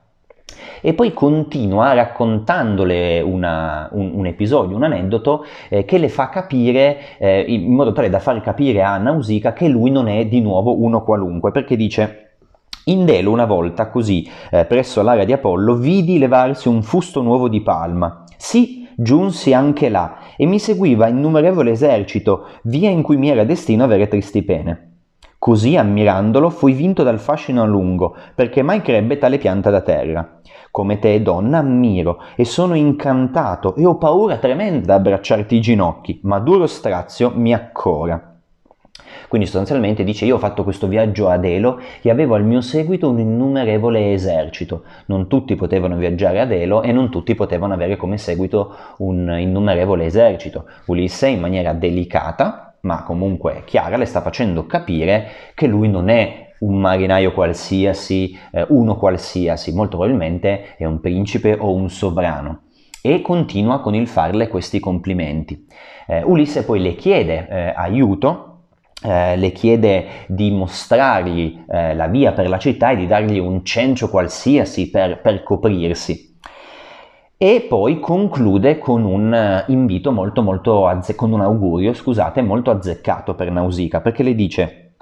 e 0.87 0.95
poi 0.95 1.13
continua 1.13 1.95
raccontandole 1.95 3.21
una, 3.21 3.89
un, 3.91 4.13
un, 4.15 4.25
episodio, 4.25 4.77
un 4.77 4.85
aneddoto 4.85 5.45
eh, 5.69 5.85
che 5.85 5.99
le 5.99 6.09
fa 6.09 6.29
capire, 6.29 7.19
eh, 7.19 7.41
in 7.41 7.75
modo 7.75 7.91
tale 7.91 8.09
da 8.09 8.21
far 8.21 8.41
capire 8.41 8.85
a 8.85 8.97
Nausicaa 8.97 9.53
che 9.53 9.67
lui 9.67 9.91
non 9.91 10.07
è 10.07 10.27
di 10.27 10.41
nuovo 10.41 10.81
uno 10.81 11.03
qualunque, 11.03 11.51
perché 11.51 11.75
dice... 11.75 12.21
In 12.85 13.05
Delo 13.05 13.33
una 13.33 13.47
volta 13.47 13.89
così, 13.91 14.31
eh, 14.49 14.65
presso 14.65 15.03
l'area 15.03 15.25
di 15.25 15.33
Apollo, 15.33 15.75
vidi 15.75 16.19
levarsi 16.19 16.69
un 16.69 16.85
fusto 16.85 17.21
nuovo 17.21 17.49
di 17.49 17.61
palma. 17.61 18.23
Sì, 18.37 18.87
giunsi 18.95 19.53
anche 19.53 19.89
là 19.89 20.19
e 20.37 20.47
mi 20.47 20.61
seguiva 20.61 21.09
innumerevole 21.09 21.73
esercito, 21.73 22.47
via 22.63 22.91
in 22.91 23.03
cui 23.03 23.17
mi 23.17 23.29
era 23.29 23.43
destino 23.43 23.83
avere 23.83 24.07
tristi 24.07 24.45
pene. 24.45 24.96
Così, 25.39 25.77
ammirandolo, 25.77 26.51
fui 26.51 26.73
vinto 26.73 27.03
dal 27.03 27.19
fascino 27.19 27.63
a 27.63 27.67
lungo, 27.67 28.17
perché 28.35 28.63
mai 28.63 28.81
crebbe 28.81 29.19
tale 29.19 29.39
pianta 29.39 29.71
da 29.71 29.83
terra. 29.83 30.41
Come 30.71 30.99
te, 30.99 31.23
donna, 31.23 31.59
ammiro 31.59 32.21
e 32.35 32.45
sono 32.45 32.75
incantato 32.75 33.75
e 33.77 33.87
ho 33.87 33.97
paura 33.97 34.39
tremenda 34.39 34.95
ad 34.95 35.01
abbracciarti 35.01 35.57
i 35.57 35.61
ginocchi, 35.61 36.21
ma 36.23 36.39
duro 36.39 36.67
strazio 36.67 37.33
mi 37.35 37.55
accora. 37.55 38.33
Quindi 39.29 39.47
sostanzialmente 39.47 40.05
dice 40.05 40.25
io 40.25 40.37
ho 40.37 40.39
fatto 40.39 40.63
questo 40.63 40.87
viaggio 40.87 41.29
ad 41.29 41.45
Elo 41.45 41.81
e 42.01 42.11
avevo 42.11 42.35
al 42.35 42.45
mio 42.45 42.61
seguito 42.61 43.09
un 43.09 43.19
innumerevole 43.19 44.13
esercito. 44.13 44.85
Non 45.07 45.27
tutti 45.27 45.55
potevano 45.55 45.97
viaggiare 45.97 46.41
ad 46.41 46.53
Elo 46.53 46.83
e 46.83 46.93
non 46.93 47.11
tutti 47.11 47.35
potevano 47.35 47.75
avere 47.75 47.97
come 47.97 48.19
seguito 48.19 48.75
un 48.99 49.37
innumerevole 49.39 50.05
esercito. 50.05 50.67
Ulisse 50.87 51.29
in 51.29 51.41
maniera 51.41 51.73
delicata 51.73 52.66
ma 52.87 53.03
comunque 53.03 53.65
chiara, 53.67 53.97
le 53.97 54.07
sta 54.07 54.23
facendo 54.23 54.65
capire 54.65 55.29
che 55.55 55.67
lui 55.67 55.89
non 55.89 56.09
è 56.09 56.55
un 56.61 56.79
marinaio 56.79 57.33
qualsiasi, 57.33 58.39
eh, 58.53 58.65
uno 58.69 58.97
qualsiasi, 58.97 59.75
molto 59.75 59.99
probabilmente 59.99 60.77
è 60.77 60.85
un 60.85 61.01
principe 61.01 61.55
o 61.59 61.75
un 61.75 61.91
sovrano. 61.91 62.63
E 63.03 63.21
continua 63.21 63.81
con 63.81 63.95
il 63.95 64.07
farle 64.07 64.49
questi 64.49 64.81
complimenti. 64.81 65.67
Eh, 66.07 66.23
Ulisse 66.23 66.65
poi 66.65 66.81
le 66.81 66.95
chiede 66.95 67.47
eh, 67.49 67.73
aiuto, 67.77 68.63
eh, 69.03 69.37
le 69.37 69.53
chiede 69.53 70.07
di 70.29 70.51
mostrargli 70.51 71.65
eh, 71.69 71.95
la 71.95 72.07
via 72.07 72.33
per 72.33 72.49
la 72.49 72.59
città 72.59 72.91
e 72.91 72.97
di 72.97 73.07
dargli 73.07 73.39
un 73.39 73.65
cencio 73.65 74.09
qualsiasi 74.09 74.91
per, 74.91 75.21
per 75.21 75.43
coprirsi 75.43 76.26
e 77.39 77.67
poi 77.69 78.01
conclude 78.01 78.79
con 78.79 79.05
un 79.05 79.35
eh, 79.35 79.65
invito 79.69 80.11
molto 80.11 80.41
molto 80.41 80.87
azze- 80.87 81.15
con 81.15 81.33
un 81.33 81.43
augurio, 81.43 81.93
scusate, 81.93 82.41
molto 82.41 82.71
azzeccato 82.71 83.35
per 83.35 83.51
Nausicaa, 83.51 84.01
perché 84.01 84.23
le 84.23 84.35
dice 84.35 84.93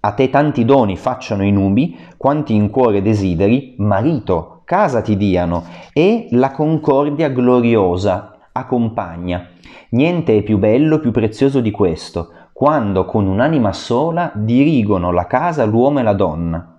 a 0.00 0.12
te 0.12 0.28
tanti 0.28 0.66
doni 0.66 0.96
facciano 0.96 1.44
i 1.44 1.50
nubi, 1.50 1.96
quanti 2.18 2.54
in 2.54 2.68
cuore 2.68 3.00
desideri, 3.00 3.74
marito, 3.78 4.60
casa 4.64 5.00
ti 5.00 5.16
diano, 5.16 5.64
e 5.94 6.28
la 6.32 6.50
concordia 6.50 7.30
gloriosa 7.30 8.36
accompagna. 8.52 9.48
Niente 9.90 10.36
è 10.36 10.42
più 10.42 10.58
bello, 10.58 10.98
più 10.98 11.10
prezioso 11.10 11.60
di 11.60 11.70
questo, 11.70 12.32
quando 12.52 13.06
con 13.06 13.26
un'anima 13.26 13.72
sola 13.72 14.30
dirigono 14.34 15.10
la 15.10 15.26
casa 15.26 15.64
l'uomo 15.64 16.00
e 16.00 16.02
la 16.02 16.12
donna 16.12 16.77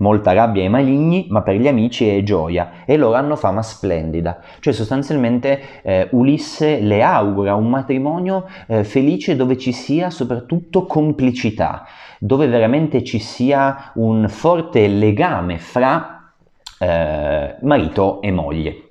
molta 0.00 0.32
rabbia 0.32 0.62
ai 0.62 0.68
maligni, 0.68 1.26
ma 1.30 1.42
per 1.42 1.56
gli 1.56 1.68
amici 1.68 2.06
è 2.06 2.22
gioia 2.22 2.84
e 2.84 2.96
loro 2.96 3.14
hanno 3.14 3.36
fama 3.36 3.62
splendida. 3.62 4.40
Cioè 4.60 4.72
sostanzialmente 4.72 5.82
eh, 5.82 6.08
Ulisse 6.12 6.80
le 6.80 7.02
augura 7.02 7.54
un 7.54 7.70
matrimonio 7.70 8.46
eh, 8.66 8.84
felice 8.84 9.36
dove 9.36 9.56
ci 9.56 9.72
sia 9.72 10.10
soprattutto 10.10 10.86
complicità, 10.86 11.86
dove 12.18 12.46
veramente 12.46 13.02
ci 13.04 13.18
sia 13.18 13.92
un 13.94 14.28
forte 14.28 14.86
legame 14.88 15.58
fra 15.58 16.32
eh, 16.78 17.56
marito 17.60 18.20
e 18.20 18.30
moglie. 18.30 18.84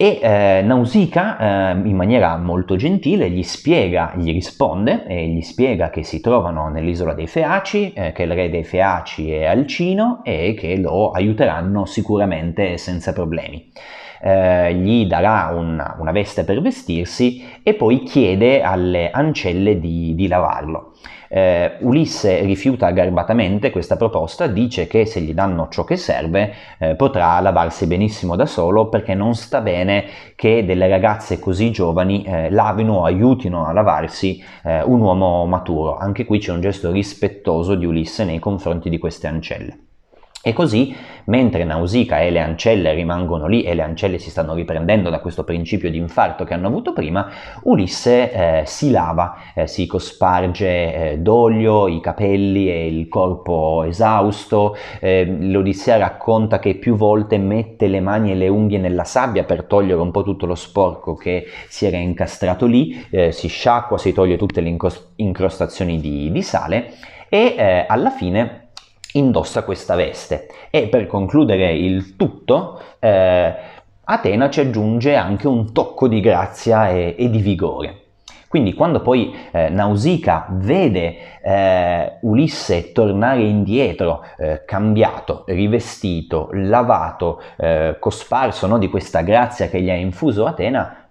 E 0.00 0.20
eh, 0.22 0.62
Nausicaa, 0.62 1.72
eh, 1.72 1.88
in 1.88 1.96
maniera 1.96 2.36
molto 2.36 2.76
gentile, 2.76 3.30
gli 3.30 3.42
spiega, 3.42 4.12
gli 4.14 4.30
risponde 4.30 5.04
e 5.08 5.26
gli 5.26 5.40
spiega 5.40 5.90
che 5.90 6.04
si 6.04 6.20
trovano 6.20 6.68
nell'isola 6.68 7.14
dei 7.14 7.26
Feaci, 7.26 7.94
eh, 7.94 8.12
che 8.12 8.22
il 8.22 8.32
re 8.32 8.48
dei 8.48 8.62
Feaci 8.62 9.32
è 9.32 9.46
Alcino 9.46 10.20
e 10.22 10.54
che 10.56 10.76
lo 10.76 11.10
aiuteranno 11.10 11.84
sicuramente 11.84 12.78
senza 12.78 13.12
problemi. 13.12 13.72
Eh, 14.22 14.72
gli 14.74 15.04
darà 15.06 15.52
una, 15.52 15.96
una, 15.98 16.12
veste 16.12 16.44
per 16.44 16.60
vestirsi 16.60 17.44
e 17.64 17.74
poi 17.74 18.04
chiede 18.04 18.62
alle 18.62 19.10
ancelle 19.10 19.80
di, 19.80 20.14
di 20.14 20.28
lavarlo. 20.28 20.92
Eh, 21.28 21.76
Ulisse 21.80 22.40
rifiuta 22.40 22.90
garbatamente 22.90 23.70
questa 23.70 23.96
proposta, 23.96 24.46
dice 24.46 24.86
che 24.86 25.06
se 25.06 25.20
gli 25.20 25.34
danno 25.34 25.68
ciò 25.68 25.84
che 25.84 25.96
serve 25.96 26.52
eh, 26.78 26.94
potrà 26.94 27.38
lavarsi 27.40 27.86
benissimo 27.86 28.36
da 28.36 28.46
solo 28.46 28.88
perché 28.88 29.14
non 29.14 29.34
sta 29.34 29.60
bene 29.60 30.04
che 30.34 30.64
delle 30.64 30.88
ragazze 30.88 31.38
così 31.38 31.70
giovani 31.70 32.24
eh, 32.24 32.50
lavino 32.50 32.94
o 32.98 33.04
aiutino 33.04 33.66
a 33.66 33.72
lavarsi 33.72 34.42
eh, 34.64 34.82
un 34.82 35.00
uomo 35.00 35.46
maturo. 35.46 35.96
Anche 35.96 36.24
qui 36.24 36.38
c'è 36.38 36.52
un 36.52 36.60
gesto 36.60 36.90
rispettoso 36.90 37.74
di 37.74 37.86
Ulisse 37.86 38.24
nei 38.24 38.38
confronti 38.38 38.88
di 38.88 38.98
queste 38.98 39.26
ancelle. 39.26 39.87
E 40.48 40.54
così, 40.54 40.96
mentre 41.24 41.64
Nausicaa 41.64 42.20
e 42.20 42.30
le 42.30 42.40
ancelle 42.40 42.94
rimangono 42.94 43.46
lì 43.46 43.64
e 43.64 43.74
le 43.74 43.82
ancelle 43.82 44.16
si 44.16 44.30
stanno 44.30 44.54
riprendendo 44.54 45.10
da 45.10 45.20
questo 45.20 45.44
principio 45.44 45.90
di 45.90 45.98
infarto 45.98 46.44
che 46.44 46.54
hanno 46.54 46.68
avuto 46.68 46.94
prima, 46.94 47.28
Ulisse 47.64 48.32
eh, 48.32 48.62
si 48.64 48.90
lava, 48.90 49.36
eh, 49.54 49.66
si 49.66 49.86
cosparge 49.86 51.10
eh, 51.10 51.18
d'olio 51.18 51.86
i 51.86 52.00
capelli 52.00 52.70
e 52.70 52.86
il 52.88 53.08
corpo 53.08 53.82
esausto. 53.82 54.74
Eh, 55.00 55.26
L'Odissea 55.38 55.98
racconta 55.98 56.58
che 56.58 56.76
più 56.76 56.96
volte 56.96 57.36
mette 57.36 57.88
le 57.88 58.00
mani 58.00 58.30
e 58.30 58.34
le 58.34 58.48
unghie 58.48 58.78
nella 58.78 59.04
sabbia 59.04 59.44
per 59.44 59.64
togliere 59.64 60.00
un 60.00 60.10
po' 60.10 60.22
tutto 60.22 60.46
lo 60.46 60.54
sporco 60.54 61.14
che 61.14 61.44
si 61.68 61.84
era 61.84 61.98
incastrato 61.98 62.64
lì, 62.64 63.06
eh, 63.10 63.32
si 63.32 63.48
sciacqua, 63.48 63.98
si 63.98 64.14
toglie 64.14 64.38
tutte 64.38 64.62
le 64.62 64.74
incrostazioni 65.16 66.00
di, 66.00 66.32
di 66.32 66.42
sale 66.42 66.94
e 67.28 67.54
eh, 67.58 67.84
alla 67.86 68.08
fine 68.08 68.67
indossa 69.12 69.62
questa 69.62 69.94
veste. 69.94 70.48
E 70.70 70.88
per 70.88 71.06
concludere 71.06 71.72
il 71.72 72.16
tutto, 72.16 72.80
eh, 72.98 73.54
Atena 74.04 74.48
ci 74.48 74.60
aggiunge 74.60 75.16
anche 75.16 75.46
un 75.46 75.72
tocco 75.72 76.08
di 76.08 76.20
grazia 76.20 76.88
e, 76.88 77.14
e 77.18 77.28
di 77.28 77.38
vigore. 77.38 78.02
Quindi 78.48 78.72
quando 78.72 79.02
poi 79.02 79.34
eh, 79.50 79.68
Nausicaa 79.68 80.46
vede 80.52 81.16
eh, 81.42 82.12
Ulisse 82.22 82.92
tornare 82.92 83.42
indietro, 83.42 84.24
eh, 84.38 84.62
cambiato, 84.64 85.44
rivestito, 85.48 86.48
lavato, 86.52 87.42
eh, 87.58 87.96
cosparso 88.00 88.66
no, 88.66 88.78
di 88.78 88.88
questa 88.88 89.20
grazia 89.20 89.68
che 89.68 89.82
gli 89.82 89.90
ha 89.90 89.94
infuso 89.94 90.46
Atena, 90.46 91.08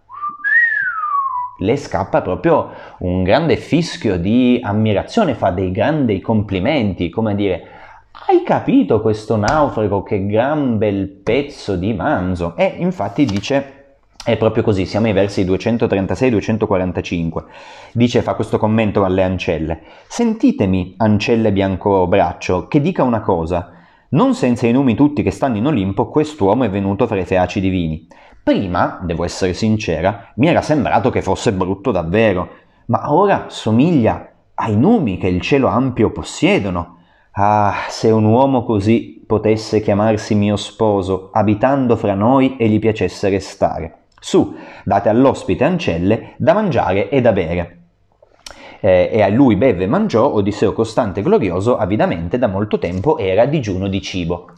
le 1.60 1.77
scappa 1.77 2.22
proprio 2.22 2.72
un 3.00 3.22
grande 3.22 3.56
fischio 3.58 4.18
di 4.18 4.60
ammirazione, 4.62 5.36
fa 5.36 5.51
dei 5.51 5.72
grandi 5.72 6.20
complimenti, 6.20 7.10
come 7.12 7.36
dire 7.36 7.76
hai 8.25 8.43
capito 8.43 9.01
questo 9.01 9.36
naufrago 9.36 10.03
che 10.03 10.25
gran 10.25 10.77
bel 10.77 11.07
pezzo 11.07 11.75
di 11.75 11.93
manzo? 11.93 12.55
E 12.55 12.75
infatti 12.77 13.25
dice 13.25 13.77
è 14.27 14.36
proprio 14.36 14.62
così, 14.62 14.86
siamo 14.86 15.05
ai 15.07 15.13
versi 15.13 15.45
236-245. 15.45 17.43
Dice, 17.93 18.21
fa 18.21 18.33
questo 18.33 18.57
commento 18.57 19.05
alle 19.05 19.24
ancelle. 19.24 19.83
Sentitemi, 20.09 20.95
ancelle 20.97 21.53
biancobraccio, 21.53 22.67
che 22.67 22.81
dica 22.81 23.03
una 23.03 23.21
cosa. 23.21 23.71
Non 24.09 24.36
senza 24.36 24.67
i 24.67 24.74
numi 24.74 24.95
tutti 24.95 25.24
che 25.24 25.31
stanno 25.31 25.55
in 25.55 25.67
Olimpo, 25.67 26.09
quest'uomo 26.09 26.65
è 26.65 26.69
venuto 26.69 27.07
fra 27.07 27.17
i 27.17 27.24
feaci 27.24 27.62
divini. 27.62 28.05
Prima, 28.43 29.00
devo 29.01 29.24
essere 29.24 29.53
sincera, 29.53 30.33
mi 30.36 30.47
era 30.47 30.62
sembrato 30.62 31.09
che 31.09 31.21
fosse 31.21 31.53
brutto 31.53 31.91
davvero, 31.91 32.50
ma 32.88 33.13
ora 33.13 33.45
somiglia 33.47 34.29
ai 34.55 34.75
numi 34.75 35.17
che 35.17 35.27
il 35.27 35.39
cielo 35.39 35.67
ampio 35.67 36.12
possiedono. 36.12 36.97
Ah, 37.39 37.86
se 37.88 38.10
un 38.10 38.24
uomo 38.24 38.63
così 38.63 39.24
potesse 39.27 39.79
chiamarsi 39.79 40.34
mio 40.34 40.56
sposo, 40.56 41.29
abitando 41.32 41.96
fra 41.96 42.15
noi 42.15 42.58
e 42.58 42.67
gli 42.67 42.79
piacesse 42.79 43.29
restare. 43.29 44.06
Su, 44.20 44.56
date 44.84 45.10
all'ospite 45.10 45.63
ancelle 45.63 46.34
da 46.38 46.53
mangiare 46.53 47.10
e 47.10 47.22
da 47.22 47.32
bere. 47.34 47.77
Eh, 48.79 49.12
e 49.13 49.22
a 49.22 49.27
lui 49.27 49.56
beve 49.56 49.84
e 49.84 49.88
mangiò, 49.88 50.34
Odisseo 50.34 50.74
costante 50.74 51.20
e 51.20 51.24
glorioso, 51.24 51.77
avidamente 51.77 52.39
da 52.39 52.48
molto 52.48 52.79
tempo 52.79 53.20
era 53.20 53.46
digiuno 53.46 53.88
di 53.88 54.01
cibo. 54.01 54.50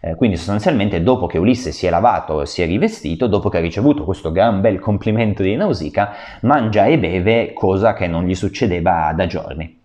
Eh, 0.00 0.14
quindi 0.14 0.36
sostanzialmente 0.36 1.02
dopo 1.02 1.26
che 1.26 1.36
Ulisse 1.36 1.72
si 1.72 1.86
è 1.86 1.90
lavato, 1.90 2.44
si 2.44 2.62
è 2.62 2.66
rivestito, 2.66 3.26
dopo 3.26 3.48
che 3.48 3.56
ha 3.56 3.60
ricevuto 3.60 4.04
questo 4.04 4.30
gran 4.30 4.60
bel 4.60 4.78
complimento 4.78 5.42
di 5.42 5.56
Nausicaa, 5.56 6.12
mangia 6.42 6.84
e 6.84 6.96
beve, 6.96 7.52
cosa 7.52 7.92
che 7.92 8.06
non 8.06 8.22
gli 8.22 8.36
succedeva 8.36 9.12
da 9.16 9.26
giorni. 9.26 9.79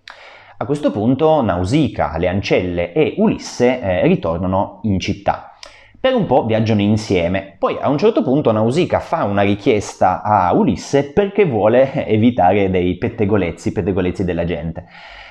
A 0.66 0.68
questo 0.68 0.90
punto 0.90 1.44
Nausicaa, 1.44 2.18
le 2.18 2.28
ancelle 2.28 2.92
e 2.92 3.14
Ulisse 3.18 3.80
eh, 3.80 4.08
ritornano 4.08 4.80
in 4.82 5.00
città. 5.00 5.54
Per 6.00 6.12
un 6.16 6.26
po' 6.26 6.44
viaggiano 6.44 6.82
insieme, 6.82 7.56
poi 7.60 7.78
a 7.80 7.88
un 7.88 8.00
certo 8.00 8.24
punto 8.24 8.52
Nausicaa 8.52 9.00
fa 9.00 9.26
una 9.26 9.44
richiesta 9.44 10.24
a 10.24 10.52
Ulisse 10.54 11.14
perché 11.14 11.46
vuole 11.46 11.94
evitare 12.10 12.72
dei 12.72 12.98
pettegolezzi, 12.98 13.74
pettegolezzi 13.74 14.24
della 14.24 14.44
gente. 14.44 14.86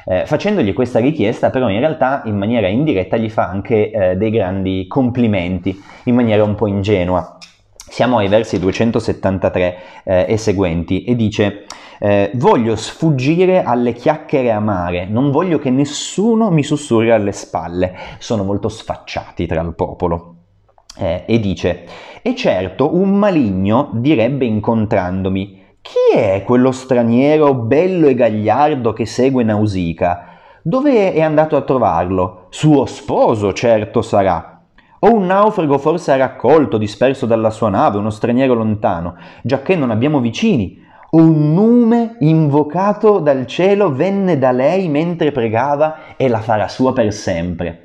Eh, 0.06 0.24
facendogli 0.24 0.72
questa 0.72 1.00
richiesta 1.00 1.50
però 1.50 1.68
in 1.68 1.80
realtà 1.80 2.22
in 2.26 2.36
maniera 2.36 2.68
indiretta 2.68 3.16
gli 3.16 3.30
fa 3.30 3.48
anche 3.48 3.90
eh, 3.90 4.16
dei 4.16 4.30
grandi 4.30 4.86
complimenti, 4.86 5.76
in 6.04 6.14
maniera 6.14 6.44
un 6.44 6.54
po' 6.54 6.68
ingenua. 6.68 7.33
Siamo 7.86 8.18
ai 8.18 8.28
versi 8.28 8.58
273 8.58 9.76
eh, 10.04 10.26
e 10.28 10.36
seguenti 10.36 11.04
e 11.04 11.14
dice 11.14 11.64
eh, 11.98 12.30
voglio 12.34 12.76
sfuggire 12.76 13.62
alle 13.62 13.92
chiacchiere 13.92 14.50
amare, 14.50 15.06
non 15.06 15.30
voglio 15.30 15.58
che 15.58 15.70
nessuno 15.70 16.50
mi 16.50 16.62
sussurri 16.62 17.10
alle 17.10 17.32
spalle, 17.32 17.94
sono 18.18 18.42
molto 18.42 18.68
sfacciati 18.68 19.46
tra 19.46 19.60
il 19.60 19.74
popolo. 19.74 20.32
Eh, 20.96 21.24
e 21.26 21.40
dice, 21.40 21.84
e 22.22 22.34
certo 22.34 22.94
un 22.94 23.16
maligno 23.16 23.90
direbbe 23.94 24.44
incontrandomi, 24.44 25.62
chi 25.80 26.16
è 26.16 26.42
quello 26.44 26.72
straniero 26.72 27.54
bello 27.54 28.08
e 28.08 28.14
gagliardo 28.14 28.92
che 28.92 29.06
segue 29.06 29.44
Nausicaa? 29.44 30.32
Dove 30.62 31.12
è 31.12 31.20
andato 31.20 31.56
a 31.56 31.62
trovarlo? 31.62 32.46
Suo 32.48 32.86
sposo, 32.86 33.52
certo 33.52 34.00
sarà. 34.00 34.53
O 35.04 35.12
un 35.12 35.26
naufrago 35.26 35.76
forse 35.76 36.12
ha 36.12 36.16
raccolto, 36.16 36.78
disperso 36.78 37.26
dalla 37.26 37.50
sua 37.50 37.68
nave, 37.68 37.98
uno 37.98 38.08
straniero 38.08 38.54
lontano, 38.54 39.16
giacché 39.42 39.76
non 39.76 39.90
abbiamo 39.90 40.18
vicini, 40.18 40.82
un 41.10 41.52
nume 41.52 42.16
invocato 42.20 43.18
dal 43.18 43.44
cielo 43.44 43.92
venne 43.92 44.38
da 44.38 44.50
lei 44.50 44.88
mentre 44.88 45.30
pregava 45.30 46.16
e 46.16 46.26
la 46.28 46.40
farà 46.40 46.68
sua 46.68 46.94
per 46.94 47.12
sempre. 47.12 47.80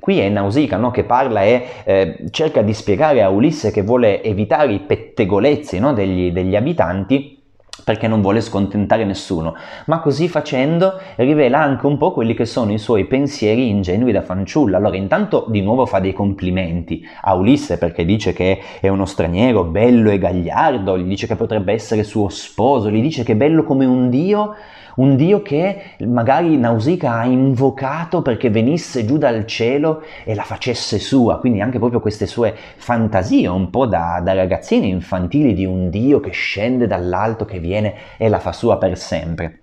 Qui 0.00 0.18
è 0.18 0.28
Nausicaa 0.28 0.76
no? 0.76 0.90
che 0.90 1.04
parla 1.04 1.44
e 1.44 1.66
eh, 1.84 2.24
cerca 2.30 2.62
di 2.62 2.74
spiegare 2.74 3.22
a 3.22 3.28
Ulisse 3.28 3.70
che 3.70 3.82
vuole 3.82 4.20
evitare 4.20 4.72
i 4.72 4.80
pettegolezzi 4.80 5.78
no? 5.78 5.92
degli, 5.92 6.32
degli 6.32 6.56
abitanti 6.56 7.39
perché 7.84 8.08
non 8.08 8.20
vuole 8.20 8.40
scontentare 8.40 9.04
nessuno, 9.04 9.54
ma 9.86 10.00
così 10.00 10.28
facendo 10.28 10.98
rivela 11.16 11.60
anche 11.60 11.86
un 11.86 11.96
po' 11.96 12.12
quelli 12.12 12.34
che 12.34 12.44
sono 12.44 12.72
i 12.72 12.78
suoi 12.78 13.06
pensieri 13.06 13.68
ingenui 13.68 14.12
da 14.12 14.22
fanciulla. 14.22 14.76
Allora, 14.76 14.96
intanto 14.96 15.46
di 15.48 15.60
nuovo 15.62 15.86
fa 15.86 15.98
dei 15.98 16.12
complimenti 16.12 17.02
a 17.22 17.34
Ulisse 17.34 17.78
perché 17.78 18.04
dice 18.04 18.32
che 18.32 18.60
è 18.80 18.88
uno 18.88 19.06
straniero 19.06 19.64
bello 19.64 20.10
e 20.10 20.18
gagliardo, 20.18 20.98
gli 20.98 21.08
dice 21.08 21.26
che 21.26 21.36
potrebbe 21.36 21.72
essere 21.72 22.02
suo 22.02 22.28
sposo, 22.28 22.90
gli 22.90 23.00
dice 23.00 23.22
che 23.22 23.32
è 23.32 23.36
bello 23.36 23.64
come 23.64 23.84
un 23.84 24.10
dio 24.10 24.54
un 24.96 25.16
Dio 25.16 25.42
che 25.42 25.94
magari 26.06 26.56
Nausicaa 26.56 27.20
ha 27.20 27.24
invocato 27.24 28.22
perché 28.22 28.50
venisse 28.50 29.04
giù 29.04 29.18
dal 29.18 29.46
cielo 29.46 30.02
e 30.24 30.34
la 30.34 30.42
facesse 30.42 30.98
sua, 30.98 31.38
quindi 31.38 31.60
anche 31.60 31.78
proprio 31.78 32.00
queste 32.00 32.26
sue 32.26 32.54
fantasie 32.76 33.48
un 33.48 33.70
po' 33.70 33.86
da, 33.86 34.20
da 34.22 34.32
ragazzine 34.32 34.86
infantili 34.86 35.54
di 35.54 35.64
un 35.64 35.90
Dio 35.90 36.20
che 36.20 36.30
scende 36.30 36.86
dall'alto, 36.86 37.44
che 37.44 37.58
viene 37.58 37.94
e 38.16 38.28
la 38.28 38.38
fa 38.38 38.52
sua 38.52 38.78
per 38.78 38.96
sempre. 38.98 39.60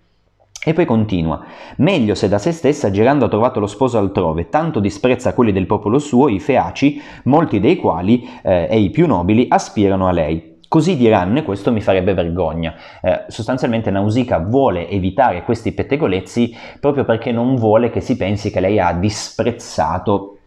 E 0.68 0.74
poi 0.74 0.86
continua, 0.86 1.46
meglio 1.78 2.14
se 2.14 2.28
da 2.28 2.40
se 2.40 2.52
stessa 2.52 2.92
girando 2.92 3.26
ha 3.26 3.30
trovato 3.30 3.60
lo 3.62 3.68
sposo 3.68 3.98
altrove, 3.98 4.50
tanto 4.50 4.82
disprezza 4.82 5.34
quelli 5.34 5.54
del 5.54 5.66
popolo 5.66 5.98
suo, 5.98 6.28
i 6.28 6.42
feaci, 6.42 7.02
molti 7.24 7.62
dei 7.62 7.78
quali, 7.78 8.28
eh, 8.44 8.68
e 8.70 8.80
i 8.80 8.90
più 8.90 9.08
nobili, 9.08 9.46
aspirano 9.48 10.08
a 10.08 10.12
lei. 10.12 10.57
Così 10.68 10.98
diranno, 10.98 11.40
e 11.40 11.44
questo 11.44 11.72
mi 11.72 11.82
farebbe 11.82 12.14
vergogna. 12.14 12.76
Eh, 13.02 13.24
sostanzialmente 13.28 13.90
Nausicaa 13.90 14.40
vuole 14.40 14.90
evitare 14.90 15.44
questi 15.44 15.72
pettegolezzi 15.72 16.56
proprio 16.80 17.06
perché 17.06 17.32
non 17.32 17.56
vuole 17.56 17.90
che 17.90 18.02
si 18.02 18.18
pensi 18.18 18.52
che 18.52 18.60
lei 18.60 18.80
ha 18.80 18.92
disprezzato 18.92 20.38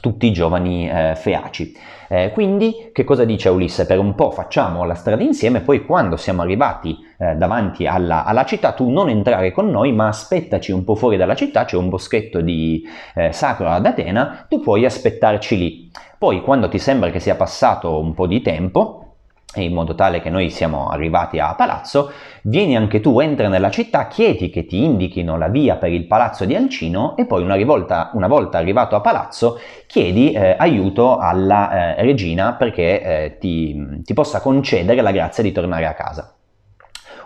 tutti 0.00 0.26
i 0.26 0.32
giovani 0.32 0.88
eh, 0.88 1.14
feaci. 1.16 1.76
Eh, 2.08 2.30
quindi 2.32 2.90
che 2.92 3.04
cosa 3.04 3.24
dice 3.24 3.48
Ulisse? 3.48 3.86
Per 3.86 3.98
un 3.98 4.14
po' 4.14 4.30
facciamo 4.30 4.84
la 4.84 4.94
strada 4.94 5.22
insieme, 5.22 5.60
poi 5.60 5.84
quando 5.84 6.16
siamo 6.16 6.42
arrivati 6.42 6.98
eh, 7.18 7.34
davanti 7.36 7.86
alla, 7.86 8.24
alla, 8.24 8.44
città 8.44 8.72
tu 8.72 8.90
non 8.90 9.08
entrare 9.08 9.52
con 9.52 9.70
noi, 9.70 9.92
ma 9.92 10.08
aspettaci 10.08 10.72
un 10.72 10.84
po' 10.84 10.94
fuori 10.94 11.16
dalla 11.16 11.34
città, 11.34 11.64
c'è 11.64 11.76
un 11.76 11.88
boschetto 11.88 12.40
di 12.40 12.84
eh, 13.14 13.32
sacro 13.32 13.68
ad 13.68 13.86
Atena, 13.86 14.46
tu 14.48 14.60
puoi 14.60 14.84
aspettarci 14.84 15.56
lì. 15.56 15.90
Poi 16.18 16.42
quando 16.42 16.68
ti 16.68 16.78
sembra 16.78 17.10
che 17.10 17.20
sia 17.20 17.34
passato 17.34 17.98
un 17.98 18.12
po' 18.12 18.26
di 18.26 18.42
tempo, 18.42 19.09
in 19.56 19.72
modo 19.72 19.94
tale 19.94 20.20
che 20.20 20.30
noi 20.30 20.50
siamo 20.50 20.88
arrivati 20.88 21.38
a 21.38 21.54
palazzo, 21.54 22.12
vieni 22.42 22.76
anche 22.76 23.00
tu, 23.00 23.18
entra 23.20 23.48
nella 23.48 23.70
città, 23.70 24.06
chiedi 24.06 24.48
che 24.50 24.64
ti 24.64 24.82
indichino 24.82 25.36
la 25.36 25.48
via 25.48 25.76
per 25.76 25.92
il 25.92 26.06
palazzo 26.06 26.44
di 26.44 26.54
Alcino 26.54 27.16
e 27.16 27.26
poi 27.26 27.42
una, 27.42 27.54
rivolta, 27.54 28.10
una 28.14 28.28
volta 28.28 28.58
arrivato 28.58 28.94
a 28.94 29.00
palazzo 29.00 29.58
chiedi 29.86 30.32
eh, 30.32 30.54
aiuto 30.56 31.18
alla 31.18 31.96
eh, 31.96 32.02
regina 32.02 32.54
perché 32.54 33.02
eh, 33.02 33.38
ti, 33.38 34.02
ti 34.04 34.14
possa 34.14 34.40
concedere 34.40 35.00
la 35.00 35.10
grazia 35.10 35.42
di 35.42 35.52
tornare 35.52 35.86
a 35.86 35.94
casa. 35.94 36.34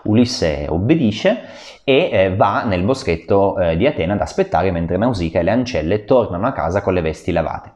Ulisse 0.05 0.65
obbedisce 0.67 1.41
e 1.83 2.09
eh, 2.11 2.35
va 2.35 2.63
nel 2.63 2.83
boschetto 2.83 3.57
eh, 3.57 3.77
di 3.77 3.85
Atena 3.85 4.13
ad 4.13 4.21
aspettare 4.21 4.71
mentre 4.71 4.97
Nausicaa 4.97 5.41
e 5.41 5.43
le 5.43 5.51
ancelle 5.51 6.03
tornano 6.05 6.47
a 6.47 6.51
casa 6.51 6.81
con 6.81 6.93
le 6.93 7.01
vesti 7.01 7.31
lavate. 7.31 7.73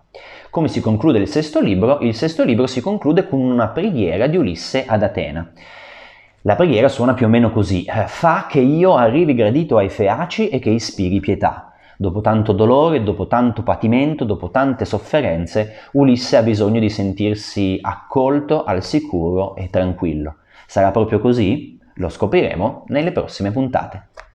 Come 0.50 0.68
si 0.68 0.82
conclude 0.82 1.20
il 1.20 1.28
sesto 1.28 1.62
libro? 1.62 2.00
Il 2.00 2.16
sesto 2.16 2.44
libro 2.44 2.66
si 2.66 2.82
conclude 2.82 3.28
con 3.28 3.40
una 3.40 3.68
preghiera 3.68 4.26
di 4.26 4.38
Ulisse 4.38 4.86
ad 4.88 5.04
Atena. 5.04 5.52
La 6.44 6.56
preghiera 6.56 6.88
suona 6.88 7.14
più 7.14 7.28
o 7.28 7.30
meno 7.30 7.52
così: 7.52 7.86
Fa 8.08 8.48
che 8.50 8.60
io 8.60 8.96
arrivi 8.96 9.36
gradito 9.36 9.78
ai 9.78 9.90
feaci 9.90 10.50
e 10.50 10.58
che 10.60 10.72
ispiri 10.72 11.20
pietà. 11.20 11.74
Dopo 11.98 12.22
tanto 12.22 12.54
dolore, 12.54 13.04
dopo 13.04 13.28
tanto 13.28 13.62
patimento, 13.62 14.24
dopo 14.24 14.50
tante 14.50 14.86
sofferenze, 14.86 15.74
Ulisse 15.92 16.38
ha 16.38 16.42
bisogno 16.42 16.80
di 16.80 16.90
sentirsi 16.90 17.78
accolto, 17.82 18.64
al 18.64 18.84
sicuro 18.84 19.56
e 19.56 19.70
tranquillo. 19.70 20.38
Sarà 20.66 20.92
proprio 20.92 21.20
così? 21.20 21.79
Lo 22.00 22.08
scopriremo 22.08 22.86
nelle 22.88 23.12
prossime 23.12 23.52
puntate. 23.52 24.08